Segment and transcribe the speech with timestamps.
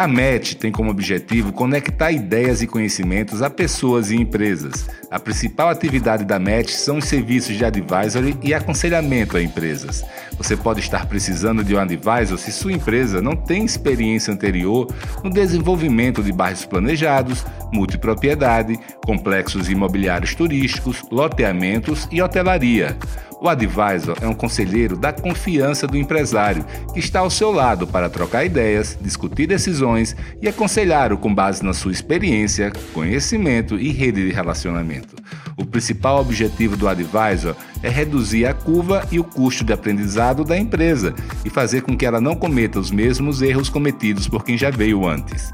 [0.00, 4.88] A MET tem como objetivo conectar ideias e conhecimentos a pessoas e empresas.
[5.10, 10.02] A principal atividade da MET são os serviços de advisory e aconselhamento a empresas.
[10.38, 14.86] Você pode estar precisando de um advisor se sua empresa não tem experiência anterior
[15.22, 22.96] no desenvolvimento de bairros planejados, multipropriedade, complexos imobiliários turísticos, loteamentos e hotelaria.
[23.42, 26.62] O advisor é um conselheiro da confiança do empresário
[26.92, 31.72] que está ao seu lado para trocar ideias, discutir decisões e aconselhar-o com base na
[31.72, 35.16] sua experiência, conhecimento e rede de relacionamento.
[35.56, 40.58] O principal objetivo do advisor é reduzir a curva e o custo de aprendizado da
[40.58, 44.70] empresa e fazer com que ela não cometa os mesmos erros cometidos por quem já
[44.70, 45.50] veio antes.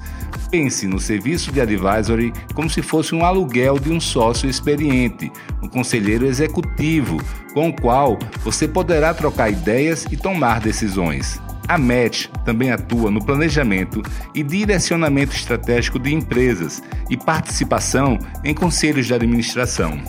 [0.51, 5.31] Pense no serviço de advisory como se fosse um aluguel de um sócio experiente,
[5.63, 7.21] um conselheiro executivo,
[7.53, 11.41] com o qual você poderá trocar ideias e tomar decisões.
[11.69, 14.01] A MET também atua no planejamento
[14.35, 20.01] e direcionamento estratégico de empresas e participação em conselhos de administração.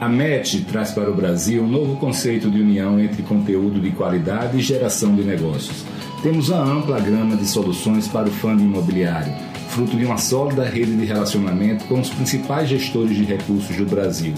[0.09, 4.57] A MET traz para o Brasil um novo conceito de união entre conteúdo de qualidade
[4.57, 5.85] e geração de negócios.
[6.23, 9.31] Temos uma ampla gama de soluções para o fundo imobiliário,
[9.69, 14.33] fruto de uma sólida rede de relacionamento com os principais gestores de recursos do Brasil.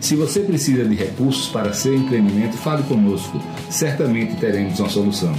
[0.00, 3.38] Se você precisa de recursos para seu empreendimento, fale conosco.
[3.68, 5.34] Certamente teremos uma solução.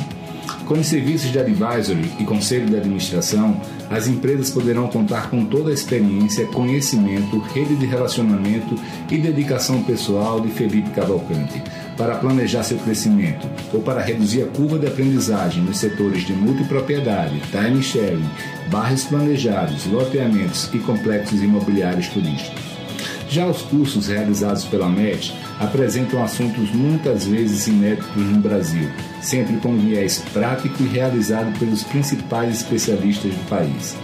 [0.68, 5.70] Com os serviços de advisory e conselho de administração, as empresas poderão contar com toda
[5.70, 8.76] a experiência, conhecimento, rede de relacionamento
[9.10, 11.62] e dedicação pessoal de Felipe Cavalcante
[11.98, 17.42] para planejar seu crescimento ou para reduzir a curva de aprendizagem nos setores de multipropriedade,
[17.52, 18.30] time sharing,
[18.70, 22.73] bairros planejados, loteamentos e complexos imobiliários turísticos.
[23.34, 28.88] Já os cursos realizados pela MET apresentam assuntos muitas vezes inéditos no Brasil,
[29.24, 33.98] sempre com viés prático e realizado pelos principais especialistas do país.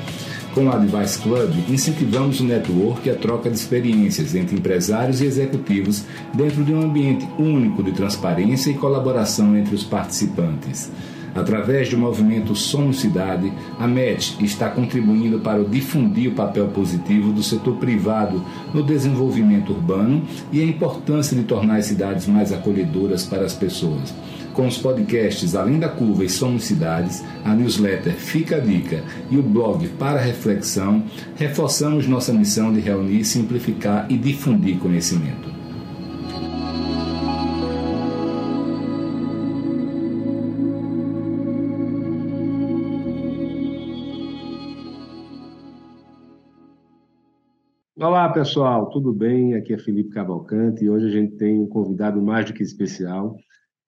[0.56, 5.26] Com o Advice Club, incentivamos o network e a troca de experiências entre empresários e
[5.26, 10.90] executivos dentro de um ambiente único de transparência e colaboração entre os participantes.
[11.40, 17.42] Através do movimento Somos Cidade, a MET está contribuindo para difundir o papel positivo do
[17.42, 23.46] setor privado no desenvolvimento urbano e a importância de tornar as cidades mais acolhedoras para
[23.46, 24.14] as pessoas.
[24.54, 29.02] Com os podcasts Além da Curva e Somos Cidades, a newsletter Fica a Dica
[29.32, 31.02] e o blog Para Reflexão,
[31.38, 35.59] reforçamos nossa missão de reunir, simplificar e difundir conhecimento.
[48.02, 49.56] Olá pessoal, tudo bem?
[49.56, 53.36] Aqui é Felipe Cavalcante e hoje a gente tem um convidado mais do que especial,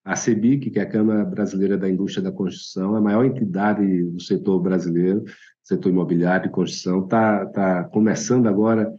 [0.03, 4.21] a CEBIC, que é a Câmara Brasileira da Indústria da Construção, a maior entidade do
[4.21, 5.23] setor brasileiro,
[5.63, 8.93] setor imobiliário e construção, está tá começando agora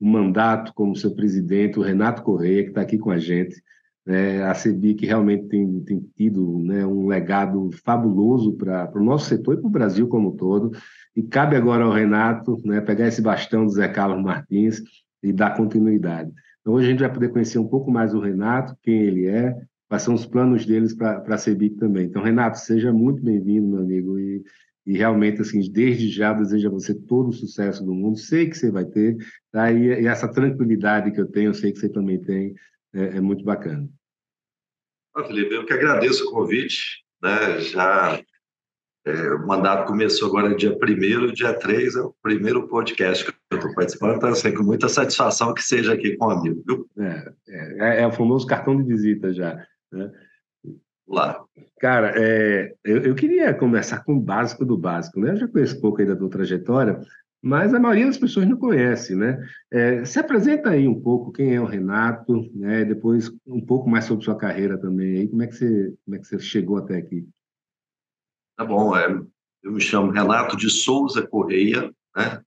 [0.00, 3.62] o mandato como seu presidente, o Renato Correia, que está aqui com a gente.
[4.04, 9.54] É, a CEBIC realmente tem, tem tido né, um legado fabuloso para o nosso setor
[9.54, 10.72] e para o Brasil como um todo.
[11.16, 14.82] E cabe agora ao Renato né, pegar esse bastão do Zé Carlos Martins
[15.22, 16.30] e dar continuidade.
[16.60, 19.56] Então, hoje a gente vai poder conhecer um pouco mais o Renato, quem ele é,
[19.88, 22.04] quais são os planos deles para a CEBIC também.
[22.04, 24.44] Então, Renato, seja muito bem-vindo, meu amigo, e,
[24.84, 28.56] e realmente, assim, desde já desejo a você todo o sucesso do mundo, sei que
[28.56, 29.16] você vai ter,
[29.50, 29.72] tá?
[29.72, 32.54] e, e essa tranquilidade que eu tenho, eu sei que você também tem,
[32.92, 33.88] é, é muito bacana.
[35.14, 37.60] Ah, Felipe, eu que agradeço o convite, né?
[37.60, 38.20] já
[39.06, 43.56] é, o mandato começou agora dia 1 dia 3 é o primeiro podcast que eu
[43.58, 46.64] estou participando, então assim, com muita satisfação que seja aqui com o amigo.
[46.66, 46.88] Viu?
[46.98, 49.64] É, é, é, o famoso cartão de visita já.
[49.92, 50.10] Né?
[51.06, 51.40] Lá.
[51.78, 55.20] Cara, é, eu, eu, queria começar com o básico do básico.
[55.20, 55.30] Né?
[55.30, 57.00] Eu já conheço pouco aí da tua trajetória,
[57.40, 59.14] mas a maioria das pessoas não conhece.
[59.14, 59.38] Né?
[59.70, 62.84] É, se apresenta aí um pouco quem é o Renato, né?
[62.84, 65.20] depois um pouco mais sobre sua carreira também.
[65.20, 67.24] Aí, como, é que você, como é que você chegou até aqui?
[68.56, 69.06] Tá bom, é,
[69.62, 72.42] eu me chamo Renato de Souza Correia, né?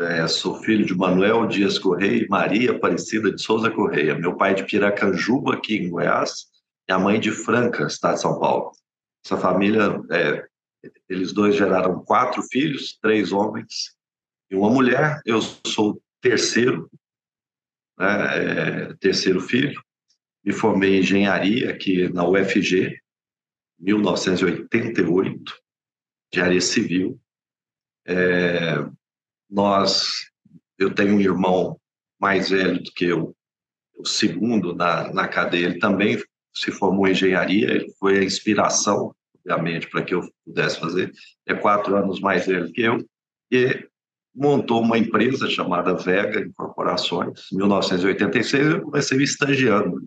[0.00, 4.18] É, sou filho de Manuel Dias Correia e Maria Aparecida de Souza Correia.
[4.18, 6.46] Meu pai é de Piracanjuba, aqui em Goiás,
[6.88, 8.72] e a mãe de Franca, estado de São Paulo.
[9.24, 10.46] Essa família, é,
[11.06, 13.94] eles dois geraram quatro filhos, três homens
[14.50, 15.20] e uma mulher.
[15.26, 16.90] Eu sou terceiro,
[17.98, 19.80] né, é, terceiro filho.
[20.42, 23.01] Me formei em engenharia aqui na UFG,
[23.82, 25.54] 1988,
[26.32, 27.20] engenharia civil.
[28.06, 28.84] É,
[29.50, 30.30] nós,
[30.78, 31.78] eu tenho um irmão
[32.18, 33.36] mais velho do que eu,
[33.98, 36.16] o segundo na, na cadeia, ele também
[36.54, 41.12] se formou em engenharia, ele foi a inspiração, obviamente, para que eu pudesse fazer.
[41.46, 43.04] É quatro anos mais velho que eu,
[43.50, 43.86] e
[44.34, 47.50] montou uma empresa chamada Vega Incorporações.
[47.52, 50.02] Em 1986, eu comecei estagiando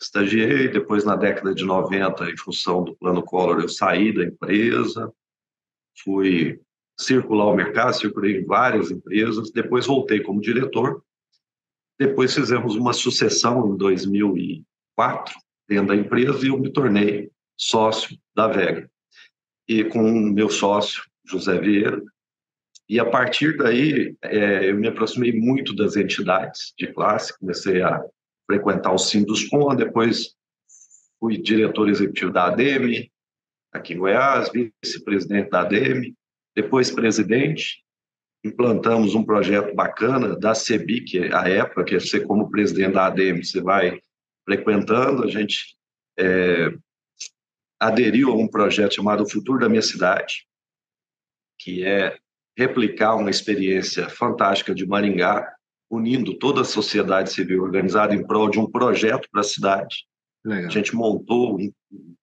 [0.00, 5.12] Estagiei, depois na década de 90, em função do plano Collor, eu saí da empresa,
[6.02, 6.60] fui
[6.98, 11.02] circular o mercado, circulei em várias empresas, depois voltei como diretor.
[11.98, 15.34] Depois fizemos uma sucessão em 2004
[15.68, 18.90] dentro da empresa e eu me tornei sócio da Vega.
[19.66, 22.02] E com o meu sócio, José Vieira,
[22.88, 28.04] e a partir daí é, eu me aproximei muito das entidades de classe, comecei a
[28.46, 30.34] frequentar o Sinduscom, depois
[31.18, 33.10] fui diretor executivo da ADEME,
[33.72, 36.14] aqui em Goiás, vice-presidente da ADEME,
[36.54, 37.82] depois presidente.
[38.44, 43.44] Implantamos um projeto bacana da CEBIC, a época, que é você como presidente da ADEME,
[43.44, 44.00] você vai
[44.44, 45.76] frequentando, a gente
[46.18, 46.74] é,
[47.80, 50.46] aderiu a um projeto chamado Futuro da Minha Cidade,
[51.58, 52.18] que é
[52.56, 55.53] replicar uma experiência fantástica de Maringá,
[55.94, 60.04] unindo toda a sociedade civil organizada em prol de um projeto para a cidade.
[60.44, 60.66] Legal.
[60.66, 61.58] A gente montou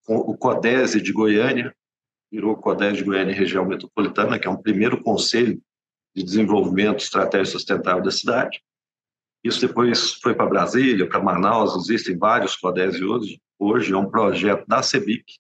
[0.08, 1.74] o CODESE de Goiânia,
[2.32, 5.62] virou o CODESE de Goiânia Região Metropolitana, que é um primeiro conselho
[6.16, 8.62] de desenvolvimento estratégico sustentável da cidade.
[9.44, 13.42] Isso depois foi para Brasília, para Manaus, existem vários CODESE hoje.
[13.58, 15.36] Hoje é um projeto da CEBIC.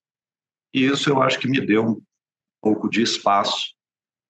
[0.74, 2.02] E isso eu acho que me deu um
[2.62, 3.76] pouco de espaço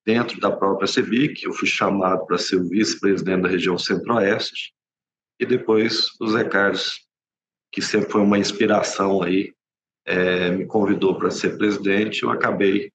[0.05, 4.73] dentro da própria CEBIC, eu fui chamado para ser o vice-presidente da região Centro-Oeste,
[5.39, 7.05] e depois o Zé Carlos,
[7.71, 9.53] que sempre foi uma inspiração aí,
[10.05, 12.91] é, me convidou para ser presidente, eu acabei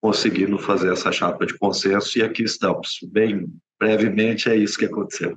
[0.00, 2.98] conseguindo fazer essa chapa de consenso e aqui estamos.
[3.10, 3.46] Bem
[3.78, 5.36] brevemente, é isso que aconteceu.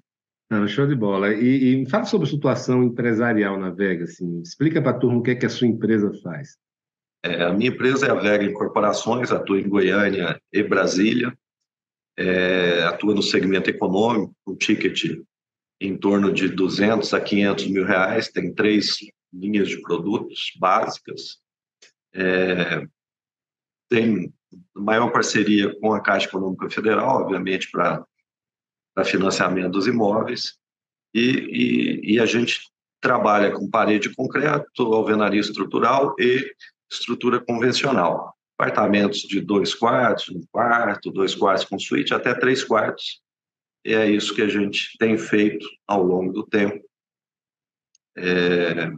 [0.49, 1.33] Não, show de bola.
[1.33, 4.05] E, e fala sobre a situação empresarial na Vega.
[4.05, 4.41] Assim.
[4.41, 6.57] Explica para a turma o que é que a sua empresa faz.
[7.23, 11.37] É, a minha empresa é a Vega Incorporações, atua em Goiânia e Brasília,
[12.17, 15.19] é, atua no segmento econômico, com ticket
[15.81, 18.97] em torno de 200 a 500 mil reais, tem três
[19.33, 21.37] linhas de produtos básicas,
[22.13, 22.85] é,
[23.89, 24.33] tem
[24.75, 28.05] maior parceria com a Caixa Econômica Federal, obviamente, para
[29.05, 30.57] financiamento dos imóveis,
[31.13, 32.59] e, e, e, a gente
[33.01, 36.53] trabalha com parede de concreto, alvenaria estrutural e
[36.91, 38.33] estrutura convencional.
[38.57, 43.21] Apartamentos de dois quartos, um quarto, dois quartos com suíte, até três quartos.
[43.85, 46.83] E é isso que a gente tem feito ao longo do tempo.
[48.17, 48.91] É,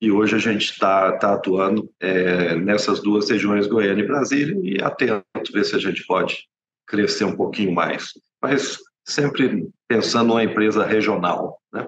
[0.00, 4.82] e hoje a gente está tá atuando é, nessas duas regiões, Goiânia e Brasília, e
[4.82, 6.48] atento ver se a gente pode
[6.86, 8.12] crescer um pouquinho mais.
[8.42, 11.58] Mas sempre pensando numa empresa regional.
[11.72, 11.86] Né?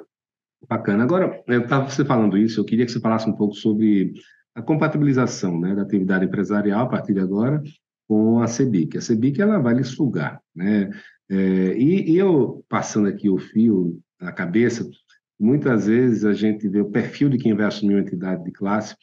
[0.68, 1.04] Bacana.
[1.04, 4.14] Agora, eu estava você falando isso, eu queria que você falasse um pouco sobre
[4.56, 7.62] a compatibilização né, da atividade empresarial a partir de agora
[8.08, 8.96] com a CEBIC.
[8.96, 10.40] A CEBIC ela vai lhe sugar.
[10.54, 10.90] Né?
[11.30, 11.36] É,
[11.76, 14.88] e, e, eu, passando aqui o fio na cabeça,
[15.38, 18.96] muitas vezes a gente vê o perfil de quem vai assumir uma entidade de classe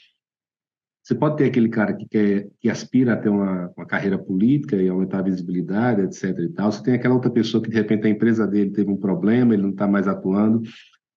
[1.04, 4.76] Você pode ter aquele cara que quer, que aspira a ter uma, uma carreira política
[4.76, 6.36] e aumentar a visibilidade, etc.
[6.40, 6.72] e tal.
[6.72, 9.62] Você tem aquela outra pessoa que de repente a empresa dele teve um problema, ele
[9.62, 10.64] não está mais atuando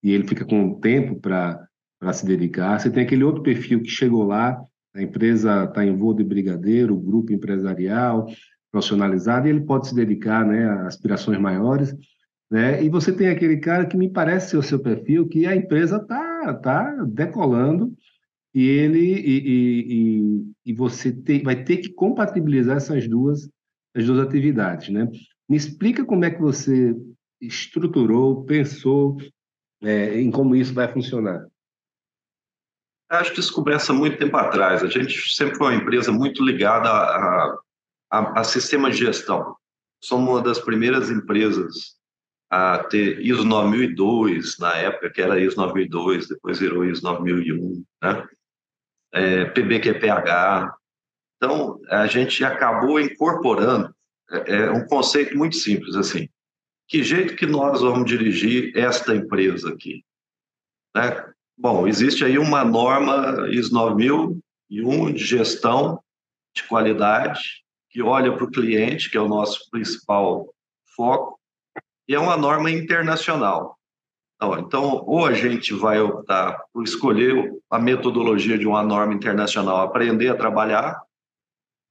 [0.03, 1.67] e ele fica com tempo para
[2.07, 2.79] para se dedicar.
[2.79, 4.63] Você tem aquele outro perfil que chegou lá,
[4.95, 8.29] a empresa está em voo de brigadeiro, grupo empresarial,
[8.71, 11.93] profissionalizado, e ele pode se dedicar né, a aspirações maiores.
[12.49, 12.81] Né?
[12.85, 15.97] E você tem aquele cara que me parece ser o seu perfil, que a empresa
[15.97, 17.93] está tá decolando
[18.55, 19.43] e ele e,
[19.91, 23.51] e, e, você tem, vai ter que compatibilizar essas duas,
[23.97, 24.91] as duas atividades.
[24.91, 25.11] Né?
[25.49, 26.95] Me explica como é que você
[27.41, 29.17] estruturou, pensou
[29.83, 31.45] é, em como isso vai funcionar.
[33.09, 34.83] Acho que isso começa muito tempo atrás.
[34.83, 37.59] A gente sempre foi uma empresa muito ligada a,
[38.11, 39.57] a, a sistema de gestão.
[40.03, 41.97] Somos uma das primeiras empresas
[42.51, 48.29] a ter ISO 9002, na época que era ISO 9002, depois virou ISO 9001, né?
[49.13, 50.75] É, PBQPH.
[51.37, 53.95] Então, a gente acabou incorporando
[54.31, 56.29] é, é, um conceito muito simples, assim,
[56.89, 60.05] que jeito que nós vamos dirigir esta empresa aqui?
[60.95, 61.33] Né?
[61.59, 65.99] Bom, existe aí uma norma ISO 9001 de gestão
[66.55, 67.41] de qualidade,
[67.91, 70.53] que olha para o cliente, que é o nosso principal
[70.95, 71.39] foco,
[72.07, 73.79] e é uma norma internacional.
[74.37, 79.79] Então, então, ou a gente vai optar por escolher a metodologia de uma norma internacional,
[79.79, 81.01] aprender a trabalhar,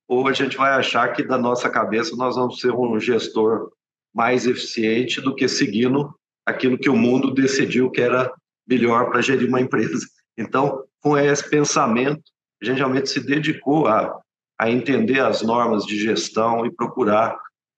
[0.08, 3.72] ou a gente vai achar que da nossa cabeça nós vamos ser um gestor
[4.14, 8.32] mais eficiente do que seguindo aquilo que o mundo decidiu que era
[8.68, 10.06] melhor para gerir uma empresa.
[10.38, 12.24] Então, com esse pensamento,
[12.62, 14.20] a gente realmente se dedicou a,
[14.60, 17.38] a entender as normas de gestão e procurar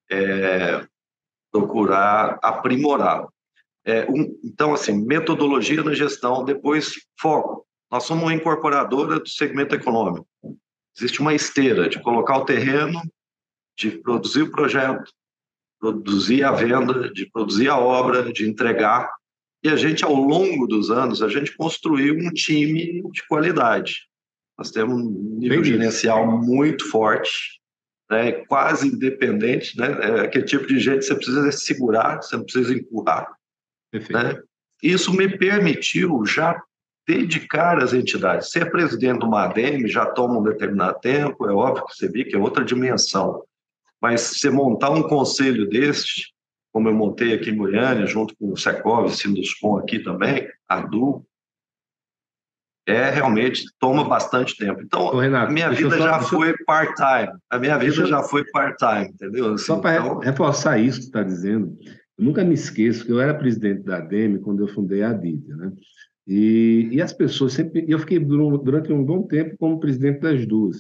[0.10, 0.86] é,
[1.52, 3.28] procurar aprimorar.
[3.86, 7.66] É, um, então, assim, metodologia na gestão, depois foco.
[7.90, 10.28] Nós somos uma incorporadora do segmento econômico.
[10.98, 13.02] Existe uma esteira de colocar o terreno,
[13.78, 15.10] de produzir o projeto,
[15.80, 19.10] produzir a venda, de produzir a obra, de entregar
[19.68, 24.08] e a gente, ao longo dos anos, a gente construiu um time de qualidade.
[24.58, 27.60] Nós temos um nível gerencial muito forte,
[28.10, 29.88] né, quase independente, né?
[30.02, 33.28] É aquele tipo de gente que você precisa segurar, você não precisa empurrar.
[33.92, 34.42] Né?
[34.82, 36.62] Isso me permitiu já
[37.06, 38.50] dedicar as entidades.
[38.50, 42.24] Ser presidente de uma ADM já toma um determinado tempo, é óbvio que você vê
[42.24, 43.44] que é outra dimensão.
[44.02, 46.28] Mas você montar um conselho desse,
[46.78, 51.26] como eu montei aqui em Goiânia, junto com o Secov, Sinduscom aqui também, a Du,
[52.88, 54.84] é realmente toma bastante tempo.
[54.84, 57.36] Então, Ô, Renato, a minha vida só, já foi part-time.
[57.50, 59.56] A minha vida já foi part-time, entendeu?
[59.56, 60.20] Assim, só para então...
[60.20, 61.76] reforçar isso que você está dizendo,
[62.16, 65.56] eu nunca me esqueço que eu era presidente da ADEME quando eu fundei a DITA,
[65.56, 65.72] né?
[66.28, 67.86] E, e as pessoas sempre.
[67.88, 70.80] Eu fiquei durante um bom tempo como presidente das duas.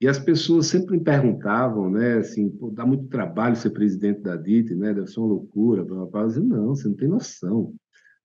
[0.00, 4.74] E as pessoas sempre me perguntavam, né, assim, dá muito trabalho ser presidente da DIT,
[4.74, 5.84] né, deve ser uma loucura.
[5.86, 7.74] Eu dizia, não, você não tem noção.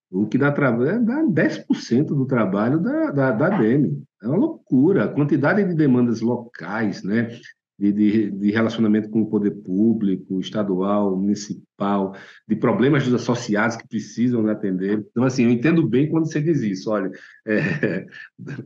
[0.10, 4.02] O que dá trabalho é dá 10% do trabalho da, da, da DEME.
[4.24, 5.04] É uma loucura.
[5.04, 7.38] A quantidade de demandas locais, né,
[7.78, 12.16] de, de, de, relacionamento com o poder público, estadual, municipal,
[12.48, 15.06] de problemas dos associados que precisam atender.
[15.12, 16.90] Então, assim, eu entendo bem quando você diz isso.
[16.90, 17.12] Olha,
[17.46, 18.06] é,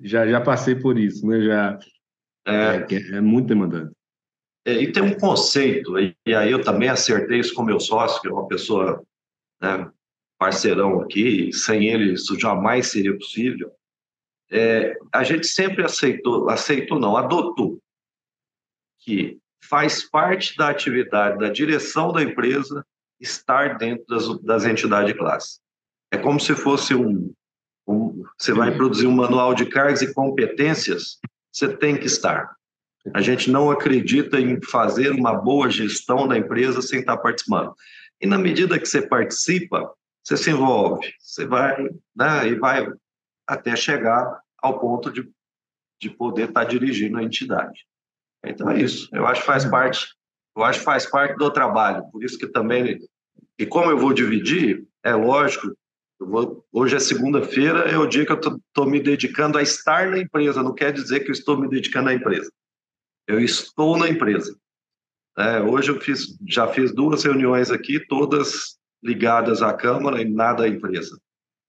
[0.04, 1.42] já, já passei por isso, né?
[1.42, 1.80] Já,
[2.50, 3.94] é, é, é muito demandante.
[4.66, 8.28] É, e tem um conceito, e aí eu também acertei isso com meu sócio, que
[8.28, 9.04] é uma pessoa
[9.62, 9.90] né,
[10.38, 13.72] parceirão aqui, sem ele isso jamais seria possível.
[14.52, 17.80] É, a gente sempre aceitou, aceitou não, adotou
[19.00, 22.86] que faz parte da atividade da direção da empresa
[23.20, 25.60] estar dentro das, das entidades de classe.
[26.12, 27.32] É como se fosse um,
[27.88, 31.20] um, você vai produzir um manual de cargas e competências
[31.52, 32.56] você tem que estar.
[33.14, 37.74] A gente não acredita em fazer uma boa gestão da empresa sem estar participando.
[38.22, 39.92] E na medida que você participa,
[40.24, 41.82] você se envolve, você vai,
[42.16, 42.88] né, e vai
[43.48, 45.28] até chegar ao ponto de,
[46.00, 47.86] de poder estar dirigindo a entidade.
[48.46, 49.10] Então é isso.
[49.14, 50.08] Eu acho que faz parte,
[50.56, 52.04] eu acho que faz parte do trabalho.
[52.12, 53.00] Por isso que também,
[53.58, 55.74] e como eu vou dividir, é lógico
[56.20, 60.20] Vou, hoje é segunda-feira, é o dia que eu estou me dedicando a estar na
[60.20, 60.62] empresa.
[60.62, 62.52] Não quer dizer que eu estou me dedicando à empresa.
[63.26, 64.54] Eu estou na empresa.
[65.38, 70.66] É, hoje eu fiz, já fiz duas reuniões aqui, todas ligadas à Câmara e nada
[70.66, 71.18] à empresa.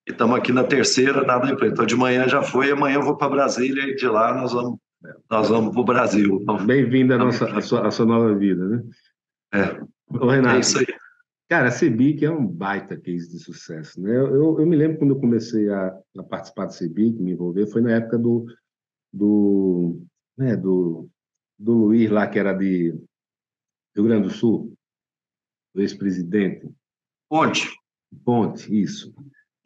[0.09, 1.75] E estamos aqui na terceira, nada à empresa.
[1.75, 4.81] Então de manhã já foi, amanhã eu vou para Brasília e de lá nós vamos,
[5.31, 6.45] nós vamos para o Brasil.
[6.67, 8.83] Bem-vindo à, nossa, à sua, à sua nova vida, né?
[9.55, 9.81] É.
[10.09, 10.87] Ô, Renato, é isso aí.
[11.51, 14.01] Cara, a CEBIC é um baita case de sucesso.
[14.01, 14.17] Né?
[14.17, 17.83] Eu, eu me lembro quando eu comecei a, a participar da CEBIC, me envolver, foi
[17.83, 18.47] na época do,
[19.13, 20.01] do
[20.39, 21.11] né, do,
[21.59, 22.91] do Luiz lá, que era de
[23.97, 24.73] Rio Grande do Sul,
[25.75, 26.71] o ex-presidente.
[27.29, 27.69] Ponte.
[28.25, 29.13] Ponte, isso.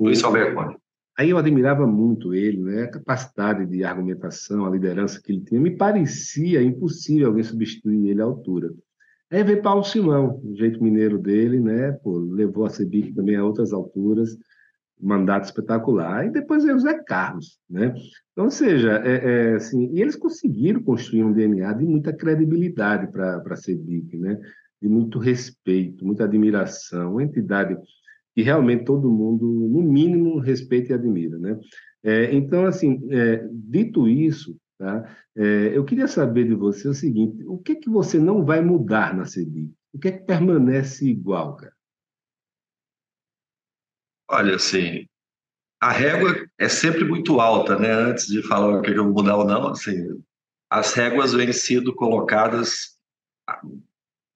[0.00, 0.78] Luiz Alberto Ponte.
[1.18, 2.84] Aí eu admirava muito ele, né?
[2.84, 5.60] a capacidade de argumentação, a liderança que ele tinha.
[5.60, 8.74] Me parecia impossível alguém substituir ele à altura.
[9.30, 11.92] Aí veio Paulo Simão, o jeito mineiro dele, né?
[11.92, 14.36] Pô, levou a Cebic também a outras alturas,
[15.00, 16.26] mandato espetacular.
[16.26, 17.94] E depois veio o Zé Carlos, né?
[18.32, 23.10] Então, ou seja, é, é, assim, e eles conseguiram construir um DNA de muita credibilidade
[23.10, 24.38] para a Cebic, né?
[24.80, 27.76] De muito respeito, muita admiração, uma entidade
[28.34, 31.58] que realmente todo mundo, no mínimo, respeita e admira, né?
[32.02, 35.16] É, então, assim, é, dito isso, tá?
[35.36, 39.14] É, eu queria saber de você o seguinte: o que que você não vai mudar
[39.14, 39.74] na CEBIC?
[39.92, 41.74] O que é que permanece igual, cara?
[44.28, 45.06] Olha, assim,
[45.80, 47.92] a régua é sempre muito alta, né?
[47.92, 50.22] Antes de falar o que eu vou mudar ou não, assim,
[50.70, 52.98] as réguas vêm sendo colocadas
[53.48, 53.60] a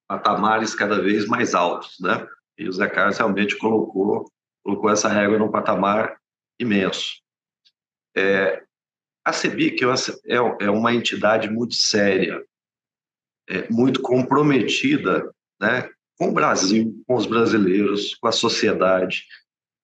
[0.07, 2.27] patamares cada vez mais altos, né?
[2.57, 4.31] E o Zé Carlos realmente colocou,
[4.65, 6.19] colocou essa régua num patamar
[6.59, 7.21] imenso.
[8.17, 8.63] É,
[9.29, 12.43] a CEBIC é, é uma entidade muito séria,
[13.49, 15.31] é, muito comprometida
[15.61, 19.25] né, com o Brasil, com os brasileiros, com a sociedade,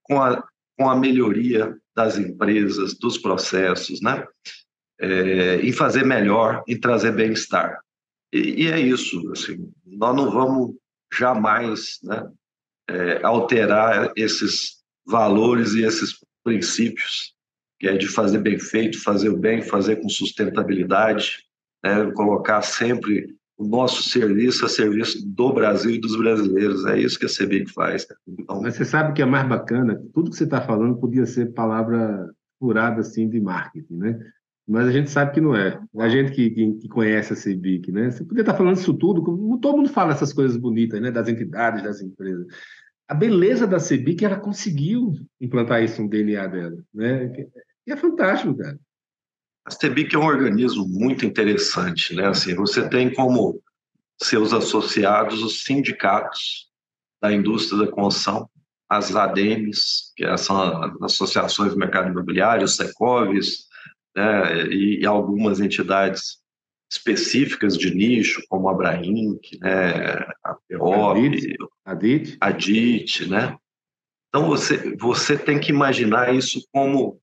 [0.03, 0.43] com a,
[0.79, 4.27] com a melhoria das empresas, dos processos, né?
[4.99, 7.81] É, em fazer melhor, em trazer bem-estar.
[8.33, 10.77] E, e, é isso, assim, nós não vamos
[11.13, 12.31] jamais né,
[12.89, 17.34] é, alterar esses valores e esses princípios,
[17.85, 21.45] que é de fazer bem feito, fazer o bem, fazer com sustentabilidade,
[21.85, 23.27] né, colocar sempre
[23.59, 26.87] o nosso serviço a serviço do Brasil e dos brasileiros.
[26.87, 28.07] É isso que a CBIC faz.
[28.27, 28.63] Então...
[28.63, 32.27] Mas você sabe que é mais bacana, tudo que você está falando podia ser palavra
[32.59, 34.19] furada assim de marketing, né?
[34.67, 35.79] Mas a gente sabe que não é.
[35.99, 38.11] A gente que, que, que conhece a CBIC, né?
[38.11, 39.23] Você podia estar falando isso tudo,
[39.59, 41.11] todo mundo fala essas coisas bonitas, né?
[41.11, 42.47] Das entidades, das empresas.
[43.07, 47.31] A beleza da CBIC, ela conseguiu implantar isso no DNA dela, né?
[47.87, 48.79] E é fantástico, cara.
[49.67, 52.27] A CBIC é um organismo muito interessante, né?
[52.29, 53.63] Assim, você tem como
[54.23, 56.69] seus associados os sindicatos
[57.21, 58.49] da indústria da construção,
[58.89, 63.67] as ADEMs, que são as associações do mercado imobiliário, os SECOVs,
[64.15, 66.39] né, e, e, algumas entidades
[66.93, 70.25] específicas de nicho, como a Brainc, né,
[71.85, 72.37] a DIT.
[72.41, 73.57] a DIT, né?
[74.29, 77.21] Então, você, você tem que imaginar isso como,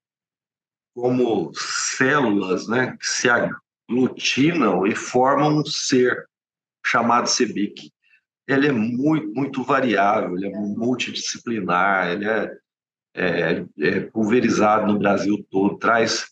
[0.94, 6.26] como células né, que se aglutinam e formam um ser
[6.86, 7.92] chamado CEBIC.
[8.48, 12.58] Ele é muito, muito variável, ele é multidisciplinar, ele é,
[13.16, 16.32] é, é pulverizado no Brasil todo, traz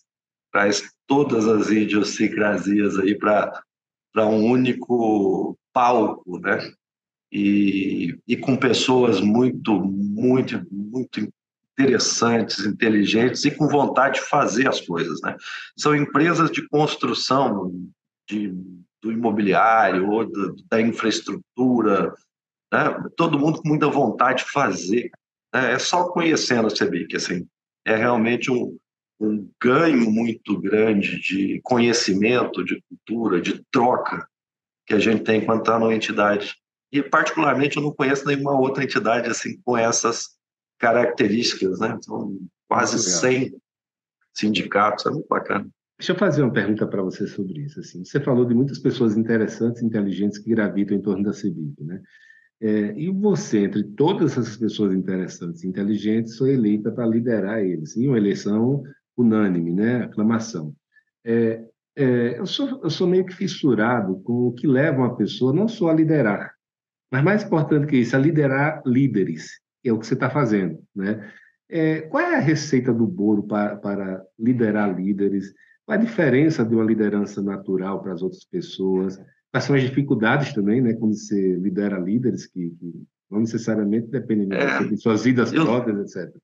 [0.51, 3.63] traz todas as idiosincrasias aí para
[4.17, 6.57] um único palco, né?
[7.31, 11.31] E, e com pessoas muito, muito, muito
[11.79, 15.35] interessantes, inteligentes e com vontade de fazer as coisas, né?
[15.77, 17.71] São empresas de construção
[18.29, 18.53] de,
[19.01, 20.29] do imobiliário ou
[20.69, 22.13] da, infraestrutura,
[22.71, 23.03] né?
[23.15, 25.09] Todo mundo com muita vontade de fazer.
[25.53, 25.73] Né?
[25.73, 27.47] É só conhecendo a CEBIC, assim,
[27.85, 28.77] é realmente um,
[29.19, 34.27] um ganho muito grande de conhecimento, de cultura, de troca
[34.85, 36.55] que a gente tem enquanto está numa entidade.
[36.91, 40.38] E, particularmente, eu não conheço nenhuma outra entidade assim com essas
[40.79, 41.97] características, né?
[42.01, 43.55] São quase 100
[44.33, 45.67] sindicatos, é muito bacana.
[45.97, 47.79] Deixa eu fazer uma pergunta para você sobre isso.
[47.81, 52.01] Assim, você falou de muitas pessoas interessantes, inteligentes que gravitam em torno da CEBIC, né?
[52.61, 57.95] É, e você, entre todas essas pessoas interessantes e inteligentes, foi eleita para liderar eles,
[57.95, 58.83] em uma eleição
[59.17, 60.03] unânime, né?
[60.03, 60.73] Aclamação.
[61.25, 61.63] É,
[61.97, 65.67] é, eu, sou, eu sou meio que fissurado com o que leva uma pessoa não
[65.67, 66.53] só a liderar,
[67.11, 71.31] mas mais importante que isso, a liderar líderes, é o que você está fazendo, né?
[71.69, 75.53] É, qual é a receita do bolo para, para liderar líderes?
[75.85, 79.21] Qual a diferença de uma liderança natural para as outras pessoas?
[79.51, 80.93] Quais são as dificuldades também, né?
[80.93, 85.63] Quando você lidera líderes que, que não necessariamente dependem de, é, de suas vidas eu,
[85.63, 86.35] próprias, etc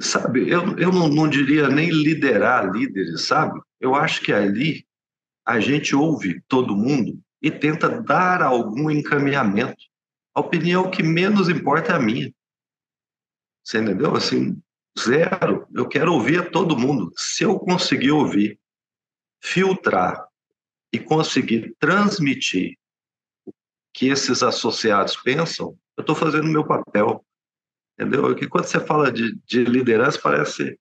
[0.00, 3.60] sabe, eu, eu não, não diria nem liderar líderes, sabe?
[3.80, 4.84] Eu acho que ali
[5.46, 9.76] a gente ouve todo mundo e tenta dar algum encaminhamento.
[10.34, 12.32] A opinião que menos importa é a minha.
[13.62, 14.14] Você entendeu?
[14.14, 14.60] Assim,
[14.98, 15.66] zero.
[15.72, 17.12] Eu quero ouvir a todo mundo.
[17.16, 18.58] Se eu conseguir ouvir,
[19.42, 20.26] filtrar
[20.92, 22.76] e conseguir transmitir
[23.46, 23.52] o
[23.92, 27.24] que esses associados pensam, eu estou fazendo o meu papel
[27.98, 28.34] entendeu?
[28.34, 30.76] Que quando você fala de, de liderança parece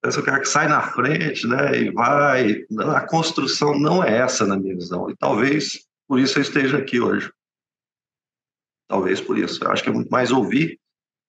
[0.00, 2.64] Parece o cara que sai na frente, né, e vai.
[2.94, 5.10] A construção não é essa, na minha visão.
[5.10, 7.32] E talvez por isso eu esteja aqui hoje.
[8.88, 9.62] Talvez por isso.
[9.62, 10.78] Eu acho que é muito mais ouvir,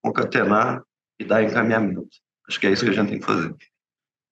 [0.03, 0.83] concatenar
[1.19, 2.07] e dar encaminhamento.
[2.47, 3.55] Acho que é isso que a gente tem que fazer.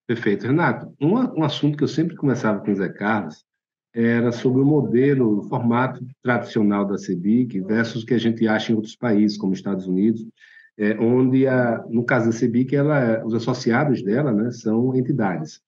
[0.06, 0.46] Perfeito.
[0.46, 3.44] Renato, um, um assunto que eu sempre começava com o Zé Carlos
[3.92, 8.70] era sobre o modelo, o formato tradicional da CEBIC versus o que a gente acha
[8.70, 10.24] em outros países, como Estados Unidos,
[10.78, 15.62] é, onde, a, no caso da CEBIC, ela, os associados dela né, são entidades.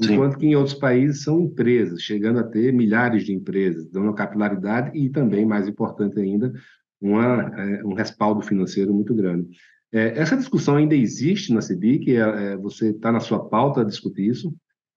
[0.00, 0.38] Enquanto Sim.
[0.38, 5.08] que em outros países são empresas, chegando a ter milhares de empresas, dando capilaridade e
[5.08, 6.52] também, mais importante ainda,
[7.02, 9.48] uma, é, um respaldo financeiro muito grande.
[9.92, 12.16] É, essa discussão ainda existe na CEBIC?
[12.16, 14.54] É, é, você está na sua pauta a discutir isso?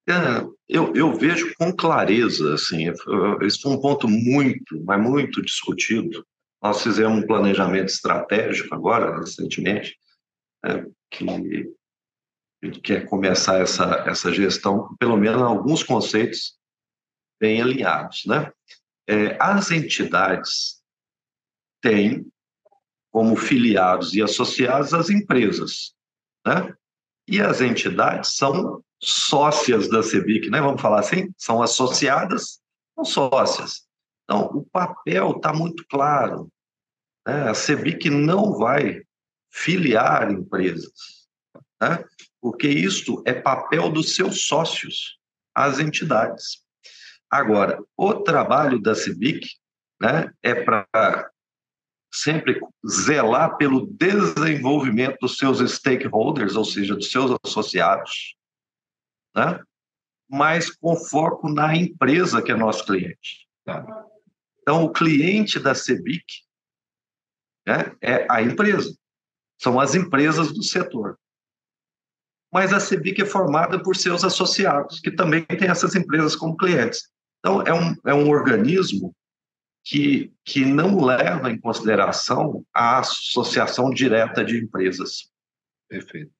[0.07, 0.13] É,
[0.69, 2.87] eu, eu, vejo com clareza, assim,
[3.41, 6.25] esse foi um ponto muito, mas muito discutido.
[6.61, 9.97] Nós fizemos um planejamento estratégico agora, recentemente,
[10.63, 11.25] é, que
[12.83, 16.53] quer começar essa, essa gestão, pelo menos alguns conceitos
[17.39, 18.51] bem alinhados, né?
[19.07, 20.83] É, as entidades
[21.85, 22.25] têm
[23.11, 25.93] como filiados e associados as empresas,
[26.45, 26.75] né?
[27.27, 30.59] E as entidades são sócias da CEBIC, né?
[30.59, 31.31] Vamos falar assim?
[31.37, 32.59] São associadas,
[32.95, 33.85] são sócias.
[34.23, 36.49] Então, o papel está muito claro.
[37.25, 37.49] Né?
[37.49, 39.03] A CEBIC não vai
[39.51, 41.27] filiar empresas,
[41.81, 42.03] né?
[42.41, 45.19] porque isto é papel dos seus sócios,
[45.53, 46.63] as entidades.
[47.29, 49.47] Agora, o trabalho da CEBIC
[50.01, 51.31] né, é para
[52.15, 58.35] sempre zelar pelo desenvolvimento dos seus stakeholders, ou seja, dos seus associados,
[59.35, 59.59] né?
[60.29, 63.47] mas com foco na empresa que é nosso cliente.
[63.65, 63.85] Tá?
[64.61, 66.23] Então, o cliente da CEBIC
[67.67, 68.95] né, é a empresa,
[69.61, 71.19] são as empresas do setor.
[72.51, 77.11] Mas a CEBIC é formada por seus associados, que também têm essas empresas como clientes.
[77.39, 79.13] Então, é um, é um organismo
[79.85, 85.31] que, que não leva em consideração a associação direta de empresas.
[85.87, 86.31] Perfeito.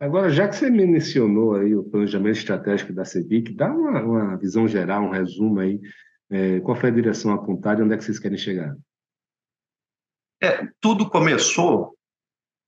[0.00, 4.66] Agora, já que você mencionou aí o planejamento estratégico da CEBIC, dá uma, uma visão
[4.66, 5.78] geral, um resumo aí,
[6.30, 8.74] é, qual foi a direção apontada e onde é que vocês querem chegar?
[10.42, 11.94] É, tudo começou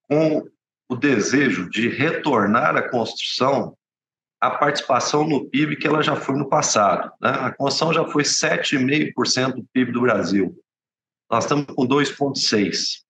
[0.02, 0.46] com
[0.90, 3.74] o desejo de retornar à construção
[4.42, 7.12] a participação no PIB que ela já foi no passado.
[7.20, 7.30] Né?
[7.30, 10.58] A construção já foi 7,5% do PIB do Brasil.
[11.30, 13.02] Nós estamos com 2,6%.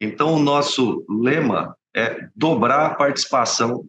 [0.00, 3.86] Então, o nosso lema é dobrar a participação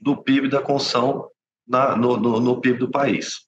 [0.00, 1.28] do PIB da construção
[1.68, 3.46] na, no, no, no, PIB do país.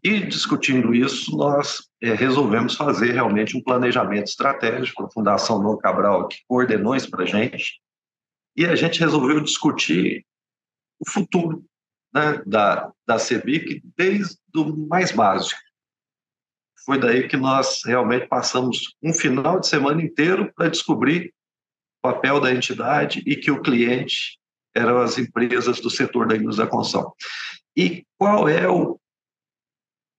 [0.00, 5.02] E discutindo isso, nós é, resolvemos fazer realmente um planejamento estratégico.
[5.02, 7.80] A Fundação No Cabral que coordenou isso para a gente.
[8.56, 10.24] E a gente resolveu discutir
[11.00, 11.64] o futuro
[12.14, 15.60] né, da, da CEBIC desde o mais básico.
[16.84, 21.32] Foi daí que nós realmente passamos um final de semana inteiro para descobrir
[21.98, 24.38] o papel da entidade e que o cliente
[24.74, 27.12] eram as empresas do setor da indústria da construção.
[27.76, 29.00] E qual é o,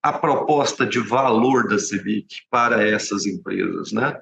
[0.03, 3.91] a proposta de valor da CEBIC para essas empresas?
[3.91, 4.19] Né?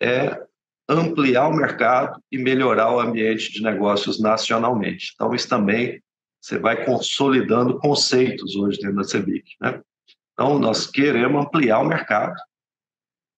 [0.00, 0.46] É
[0.88, 5.12] ampliar o mercado e melhorar o ambiente de negócios nacionalmente.
[5.14, 6.02] Então, isso também
[6.48, 9.44] você vai consolidando conceitos hoje dentro da CEBIC.
[9.60, 9.82] Né?
[10.32, 12.34] Então, nós queremos ampliar o mercado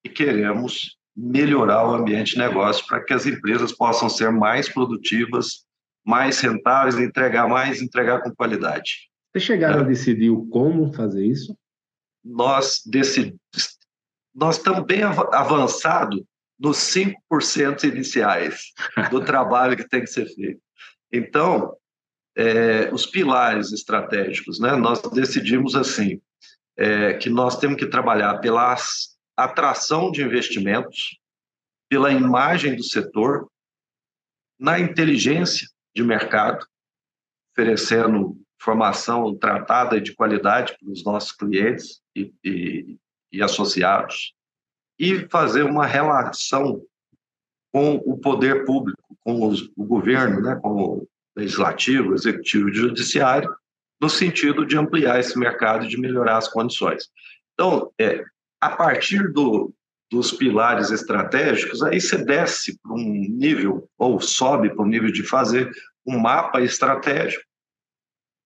[0.04, 5.66] e queremos melhorar o ambiente de negócio para que as empresas possam ser mais produtivas,
[6.06, 9.08] mais rentáveis, entregar mais, entregar com qualidade.
[9.32, 9.82] Vocês chegaram é.
[9.82, 11.56] a decidir como fazer isso?
[12.24, 13.40] Nós decidimos.
[14.32, 16.22] Nós estamos bem avançados
[16.58, 18.72] nos 5% iniciais
[19.10, 20.60] do trabalho que tem que ser feito.
[21.12, 21.74] Então,
[22.36, 24.76] é, os pilares estratégicos, né?
[24.76, 26.20] Nós decidimos assim
[26.76, 28.76] é, que nós temos que trabalhar pela
[29.36, 31.18] atração de investimentos,
[31.88, 33.50] pela imagem do setor,
[34.58, 36.64] na inteligência de mercado,
[37.52, 42.98] oferecendo formação tratada de qualidade para os nossos clientes e, e,
[43.32, 44.34] e associados,
[44.98, 46.84] e fazer uma relação
[47.72, 51.06] com o poder público, com os, o governo, né, com
[51.40, 53.54] legislativo, executivo e judiciário,
[54.00, 57.10] no sentido de ampliar esse mercado e de melhorar as condições.
[57.54, 58.22] Então, é,
[58.60, 59.74] a partir do,
[60.10, 65.22] dos pilares estratégicos, aí você desce para um nível, ou sobe para um nível de
[65.22, 65.70] fazer
[66.06, 67.44] um mapa estratégico,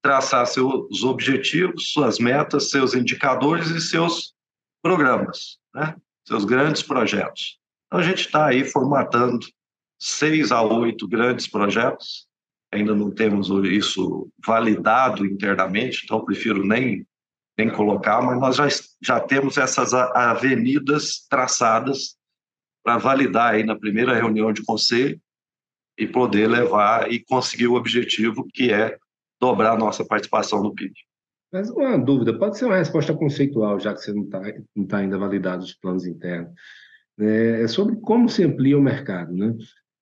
[0.03, 4.35] traçar seus objetivos, suas metas, seus indicadores e seus
[4.83, 5.97] programas, né?
[6.27, 7.59] seus grandes projetos.
[7.87, 9.47] Então, a gente está aí formatando
[9.99, 12.27] seis a oito grandes projetos
[12.75, 17.07] ainda não temos isso validado internamente, então prefiro nem,
[17.57, 18.69] nem colocar, mas nós já,
[19.03, 22.17] já temos essas avenidas traçadas
[22.83, 25.19] para validar aí na primeira reunião de conselho
[25.99, 28.99] e poder levar e conseguir o objetivo que é
[29.41, 30.93] dobrar nossa participação no PIB.
[31.53, 34.43] Mas uma dúvida, pode ser uma resposta conceitual, já que você não está
[34.75, 36.53] não tá ainda validado os planos internos,
[37.21, 39.55] é, é sobre como se amplia o mercado, né?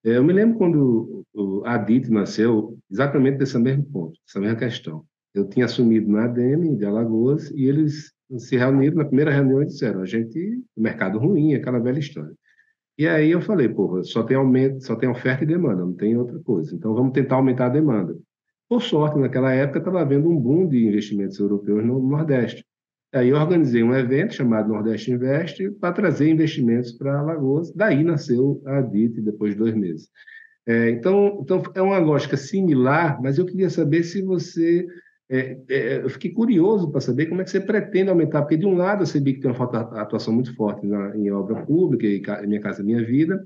[0.05, 1.25] É, eu me lembro quando
[1.65, 5.05] a DIT nasceu, exatamente desse mesmo ponto, dessa mesma questão.
[5.35, 9.67] Eu tinha assumido na ADM de Alagoas e eles se reuniram na primeira reunião e
[9.67, 12.35] disseram: a gente, mercado ruim, aquela velha história.
[12.99, 16.17] E aí eu falei: porra, só tem aumento, só tem oferta e demanda, não tem
[16.17, 16.75] outra coisa.
[16.75, 18.17] Então vamos tentar aumentar a demanda.
[18.69, 22.65] Por sorte, naquela época estava havendo um boom de investimentos europeus no Nordeste.
[23.12, 27.70] Aí eu organizei um evento chamado Nordeste Investe para trazer investimentos para Alagoas.
[27.75, 30.09] Daí nasceu a DIT depois de dois meses.
[30.66, 34.87] É, então, então, é uma lógica similar, mas eu queria saber se você.
[35.29, 38.66] É, é, eu fiquei curioso para saber como é que você pretende aumentar, porque de
[38.66, 39.64] um lado eu sabia que tem uma
[40.01, 43.42] atuação muito forte na, em obra pública, e Minha Casa Minha Vida,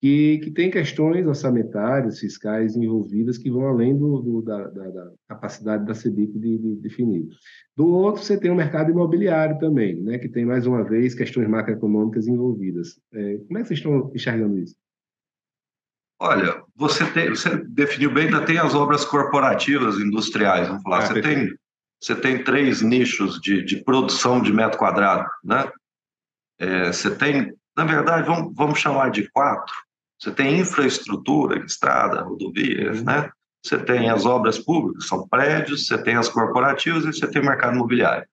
[0.00, 5.12] que, que tem questões orçamentárias, fiscais envolvidas que vão além do, do da, da, da,
[5.28, 7.26] capacidade da CEBIC de, de, definir.
[7.74, 11.48] Do outro, você tem o mercado imobiliário também, né, que tem, mais uma vez, questões
[11.48, 13.00] macroeconômicas envolvidas.
[13.12, 14.76] É, como é que vocês estão enxergando isso?
[16.18, 20.98] Olha, você, tem, você definiu bem, ainda tem as obras corporativas industriais, vamos falar.
[20.98, 21.54] Ah, você, tem,
[22.00, 25.70] você tem três nichos de, de produção de metro quadrado, né?
[26.58, 29.74] É, você tem, na verdade, vamos, vamos chamar de quatro,
[30.18, 33.30] você tem infraestrutura, estrada, rodovias, né?
[33.62, 37.44] Você tem as obras públicas, são prédios, você tem as corporativas e você tem o
[37.44, 38.26] mercado imobiliário.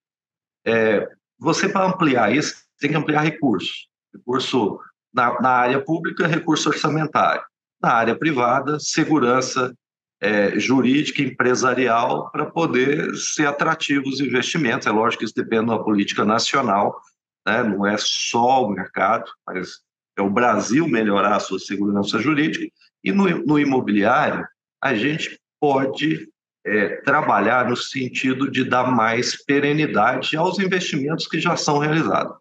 [0.66, 1.08] É,
[1.40, 3.88] você, para ampliar isso, tem que ampliar recursos.
[4.14, 4.80] Recurso
[5.14, 7.44] na, na área pública, recurso orçamentário.
[7.82, 9.74] Na área privada, segurança
[10.22, 14.88] é, jurídica, empresarial, para poder ser atrativos os investimentos.
[14.88, 17.02] É lógico que isso depende da política nacional,
[17.46, 17.62] né?
[17.64, 19.82] não é só o mercado, mas
[20.18, 22.66] é o Brasil melhorar a sua segurança jurídica,
[23.04, 24.46] e no, no imobiliário,
[24.82, 26.28] a gente pode
[26.66, 32.36] é, trabalhar no sentido de dar mais perenidade aos investimentos que já são realizados.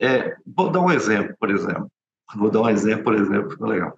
[0.00, 1.90] É, vou dar um exemplo, por exemplo.
[2.34, 3.94] Vou dar um exemplo, por exemplo, legal.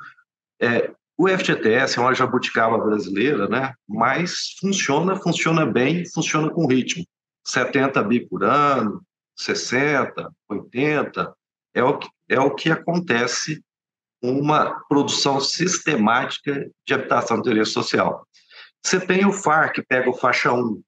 [0.61, 3.75] É, o FGTS é uma jabuticaba brasileira, né?
[3.89, 7.05] mas funciona, funciona bem, funciona com ritmo.
[7.45, 9.03] 70 bi por ano,
[9.37, 11.35] 60, 80,
[11.75, 13.63] é o que, é o que acontece
[14.23, 18.27] uma produção sistemática de habitação de interesse social.
[18.83, 20.83] Você tem o FAR, que pega o faixa 1,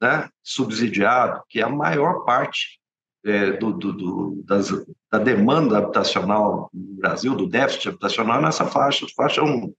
[0.00, 2.78] né, subsidiado, que é a maior parte
[3.24, 4.68] é, do, do, do, das,
[5.10, 9.74] da demanda habitacional no Brasil, do déficit habitacional, nessa faixa, faixa 1.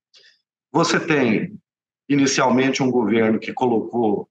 [0.71, 1.57] Você tem,
[2.09, 4.27] inicialmente, um governo que colocou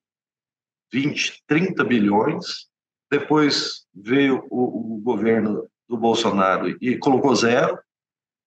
[0.93, 2.69] 20, 30 bilhões,
[3.11, 7.79] depois veio o, o governo do Bolsonaro e colocou zero,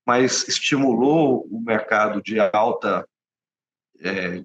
[0.05, 3.07] mas estimulou o mercado de alta,
[3.99, 4.43] é,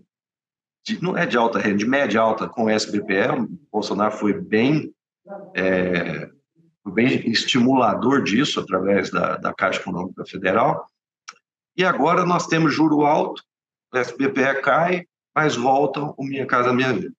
[0.85, 3.41] de, não é de alta renda, de média alta com o SBPE.
[3.41, 4.93] O Bolsonaro foi bem,
[5.55, 6.29] é,
[6.83, 10.87] foi bem estimulador disso através da, da Caixa Econômica Federal.
[11.77, 13.43] E agora nós temos juro alto,
[13.93, 17.13] o SBPE cai, mas volta o Minha Casa Minha Vida.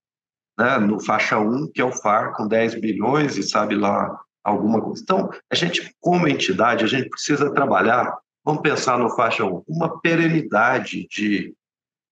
[0.58, 4.82] Né, no faixa 1, que é o FAR, com 10 bilhões, e sabe lá alguma
[4.82, 5.02] coisa.
[5.02, 10.00] Então, a gente, como entidade, a gente precisa trabalhar, vamos pensar no faixa 1, uma
[10.02, 11.54] perenidade de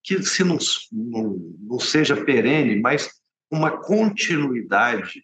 [0.03, 0.57] que se não,
[0.91, 3.11] não, não seja perene, mas
[3.51, 5.23] uma continuidade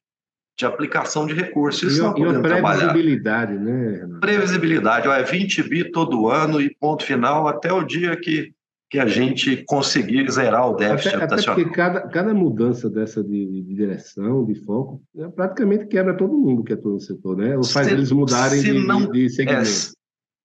[0.58, 1.94] de aplicação de recursos.
[1.94, 3.74] Isso e, e uma previsibilidade, trabalhar.
[3.74, 3.98] né?
[4.00, 4.20] Renato?
[4.20, 8.54] Previsibilidade, ó, é 20 bi todo ano e ponto final até o dia que
[8.90, 11.54] que a gente conseguir zerar o déficit até, habitacional.
[11.54, 16.38] Até porque cada, cada mudança dessa de, de, direção, de foco, é, praticamente quebra todo
[16.38, 17.58] mundo que atua no setor, né?
[17.58, 19.62] Ou faz se, eles mudarem de, não, de, segmento.
[19.62, 19.92] É,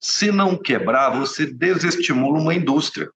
[0.01, 3.09] se não quebrar, você desestimula uma indústria.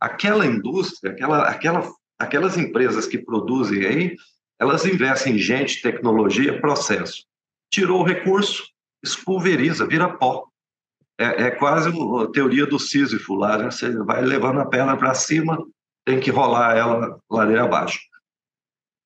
[0.00, 4.16] Aquela indústria, aquela, aquela, aquelas empresas que produzem aí,
[4.58, 7.24] elas investem em gente, tecnologia, processo.
[7.70, 8.64] Tirou o recurso,
[9.04, 10.47] expulveriza, vira pó
[11.18, 13.70] é, é quase a teoria do Sísifo lá, né?
[13.70, 15.58] você vai levando a perna para cima,
[16.04, 17.98] tem que rolar ela ladeira abaixo.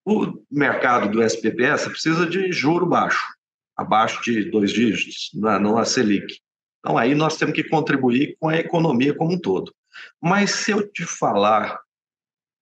[0.05, 3.25] O mercado do SPPS precisa de juro baixo,
[3.77, 6.39] abaixo de dois dígitos, não a Selic.
[6.81, 9.73] Então, aí nós temos que contribuir com a economia como um todo.
[10.21, 11.79] Mas se eu te falar,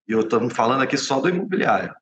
[0.07, 1.95] e eu estou falando aqui só do imobiliário,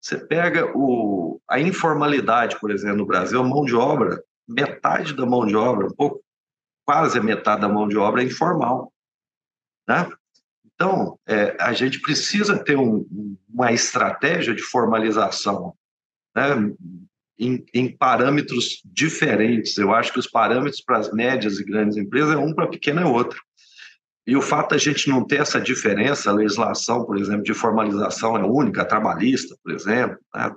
[0.00, 5.24] você pega o, a informalidade, por exemplo, no Brasil, a mão de obra, metade da
[5.24, 6.22] mão de obra, um pouco
[6.84, 8.92] quase a metade da mão de obra é informal.
[9.88, 10.08] Né?
[10.74, 13.06] Então, é, a gente precisa ter um,
[13.48, 15.74] uma estratégia de formalização
[16.34, 16.44] né,
[17.38, 19.76] em, em, parâmetros diferentes.
[19.78, 23.02] Eu acho que os parâmetros para as médias e grandes empresas é um, para pequena
[23.02, 23.40] é outro.
[24.26, 28.36] E o fato da gente não ter essa diferença, a legislação, por exemplo, de formalização
[28.36, 30.50] é única, trabalhista, por exemplo, né,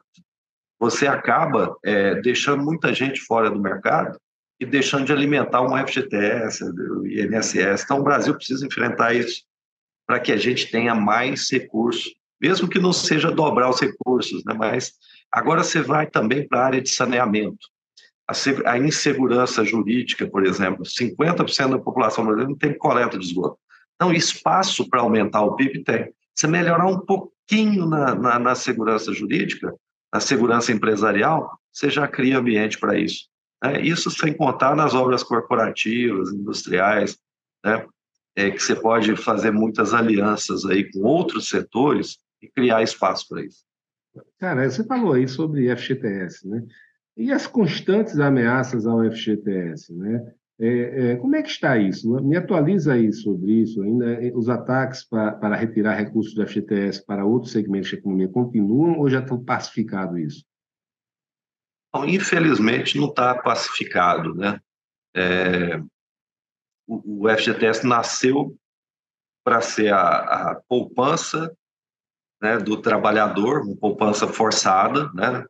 [0.79, 4.17] você acaba é, deixando muita gente fora do mercado
[4.59, 7.83] e deixando de alimentar um FGTS, o INSS.
[7.83, 9.43] Então, o Brasil precisa enfrentar isso
[10.05, 14.53] para que a gente tenha mais recursos, mesmo que não seja dobrar os recursos, né?
[14.57, 14.93] mas
[15.31, 17.67] agora você vai também para a área de saneamento.
[18.65, 23.57] A insegurança jurídica, por exemplo, 50% da população brasileira não tem coleta de esgoto.
[23.95, 26.13] Então, espaço para aumentar o PIB tem.
[26.35, 29.73] Se melhorar um pouquinho na, na, na segurança jurídica,
[30.13, 33.27] na segurança empresarial, você já cria ambiente para isso.
[33.63, 33.81] Né?
[33.81, 37.17] Isso sem contar nas obras corporativas, industriais,
[37.63, 37.85] né?
[38.37, 43.43] é, que você pode fazer muitas alianças aí com outros setores e criar espaço para
[43.43, 43.65] isso.
[44.39, 46.63] Cara, você falou aí sobre FGTS, né?
[47.17, 50.33] E as constantes ameaças ao FGTS, né?
[50.59, 52.11] É, é, como é que está isso?
[52.23, 53.81] Me atualiza aí sobre isso.
[53.81, 58.99] Ainda os ataques para, para retirar recursos do FGTS para outros segmentos da economia continuam
[58.99, 60.43] ou já estão pacificado isso?
[61.89, 64.60] Então, infelizmente não está pacificado, né?
[65.15, 65.78] É,
[66.88, 68.56] o, o, FGTS nasceu
[69.43, 71.56] para ser a, a poupança
[72.41, 75.45] né, do trabalhador, uma poupança forçada, né?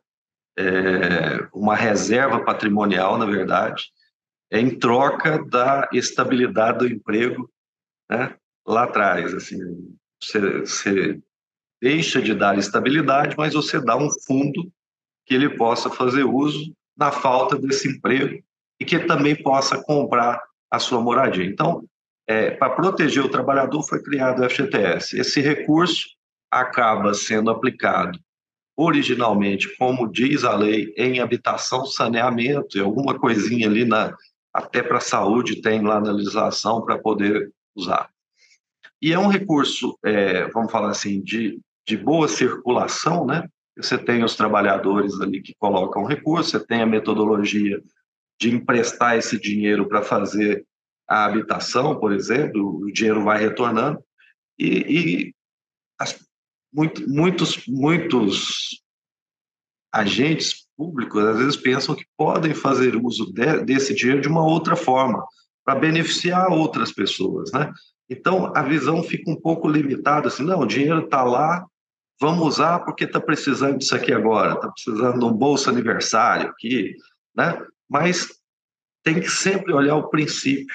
[0.58, 3.92] É, uma reserva patrimonial, na verdade,
[4.50, 7.48] é em troca da estabilidade do emprego
[8.10, 9.34] né, lá atrás.
[9.34, 9.58] Assim,
[10.20, 11.22] você, você
[11.80, 14.72] deixa de dar estabilidade, mas você dá um fundo
[15.28, 18.42] que ele possa fazer uso na falta desse emprego
[18.80, 21.44] e que também possa comprar a sua moradia.
[21.44, 21.84] Então,
[22.26, 25.18] é, para proteger o trabalhador, foi criado o FGTS.
[25.18, 26.08] Esse recurso
[26.50, 28.18] acaba sendo aplicado
[28.74, 34.16] originalmente, como diz a lei, em habitação, saneamento e alguma coisinha ali na
[34.54, 38.08] até para saúde tem lá na legislação para poder usar.
[39.00, 43.48] E é um recurso, é, vamos falar assim, de, de boa circulação, né?
[43.78, 47.80] Você tem os trabalhadores ali que colocam recurso, você tem a metodologia
[48.40, 50.66] de emprestar esse dinheiro para fazer
[51.08, 53.98] a habitação, por exemplo, o dinheiro vai retornando,
[54.58, 55.34] e, e
[55.98, 56.18] as,
[56.72, 58.82] muito, muitos, muitos
[59.92, 64.76] agentes públicos às vezes pensam que podem fazer uso de, desse dinheiro de uma outra
[64.76, 65.24] forma,
[65.64, 67.70] para beneficiar outras pessoas, né?
[68.08, 71.66] Então, a visão fica um pouco limitada, assim, não, o dinheiro está lá,
[72.20, 76.94] vamos usar porque está precisando disso aqui agora, está precisando de um bolso aniversário aqui,
[77.34, 77.60] né?
[77.88, 78.28] Mas
[79.02, 80.74] tem que sempre olhar o princípio.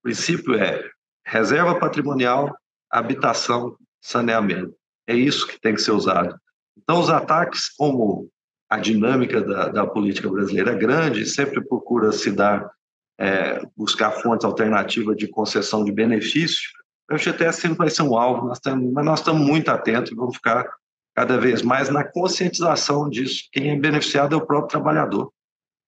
[0.00, 0.90] O princípio é
[1.24, 2.56] reserva patrimonial,
[2.90, 4.74] habitação, saneamento.
[5.06, 6.36] É isso que tem que ser usado.
[6.76, 8.28] Então, os ataques, como
[8.68, 12.70] a dinâmica da, da política brasileira é grande, sempre procura se dar,
[13.18, 16.70] é, buscar fontes alternativas de concessão de benefício,
[17.12, 18.60] o FGTS sempre vai ser um alvo, nós
[18.92, 20.66] mas nós estamos muito atentos e vamos ficar
[21.14, 23.48] cada vez mais na conscientização disso.
[23.52, 25.32] Quem é beneficiado é o próprio trabalhador.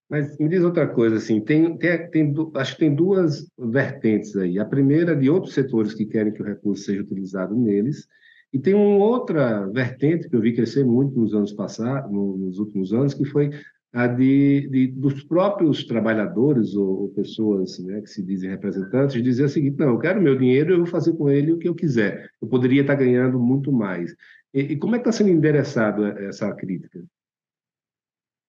[0.08, 4.58] Mas me diz outra coisa, assim, tem, tem, tem, acho que tem duas vertentes aí.
[4.58, 8.06] A primeira é de outros setores que querem que o recurso seja utilizado neles,
[8.52, 12.92] e tem uma outra vertente que eu vi crescer muito nos anos passados, nos últimos
[12.92, 13.50] anos, que foi
[13.94, 19.44] a de, de dos próprios trabalhadores ou, ou pessoas né, que se dizem representantes dizer
[19.44, 21.76] o seguinte: não, eu quero meu dinheiro, eu vou fazer com ele o que eu
[21.76, 22.28] quiser.
[22.42, 24.12] Eu poderia estar ganhando muito mais.
[24.52, 27.04] E, e como é que está sendo endereçado essa crítica?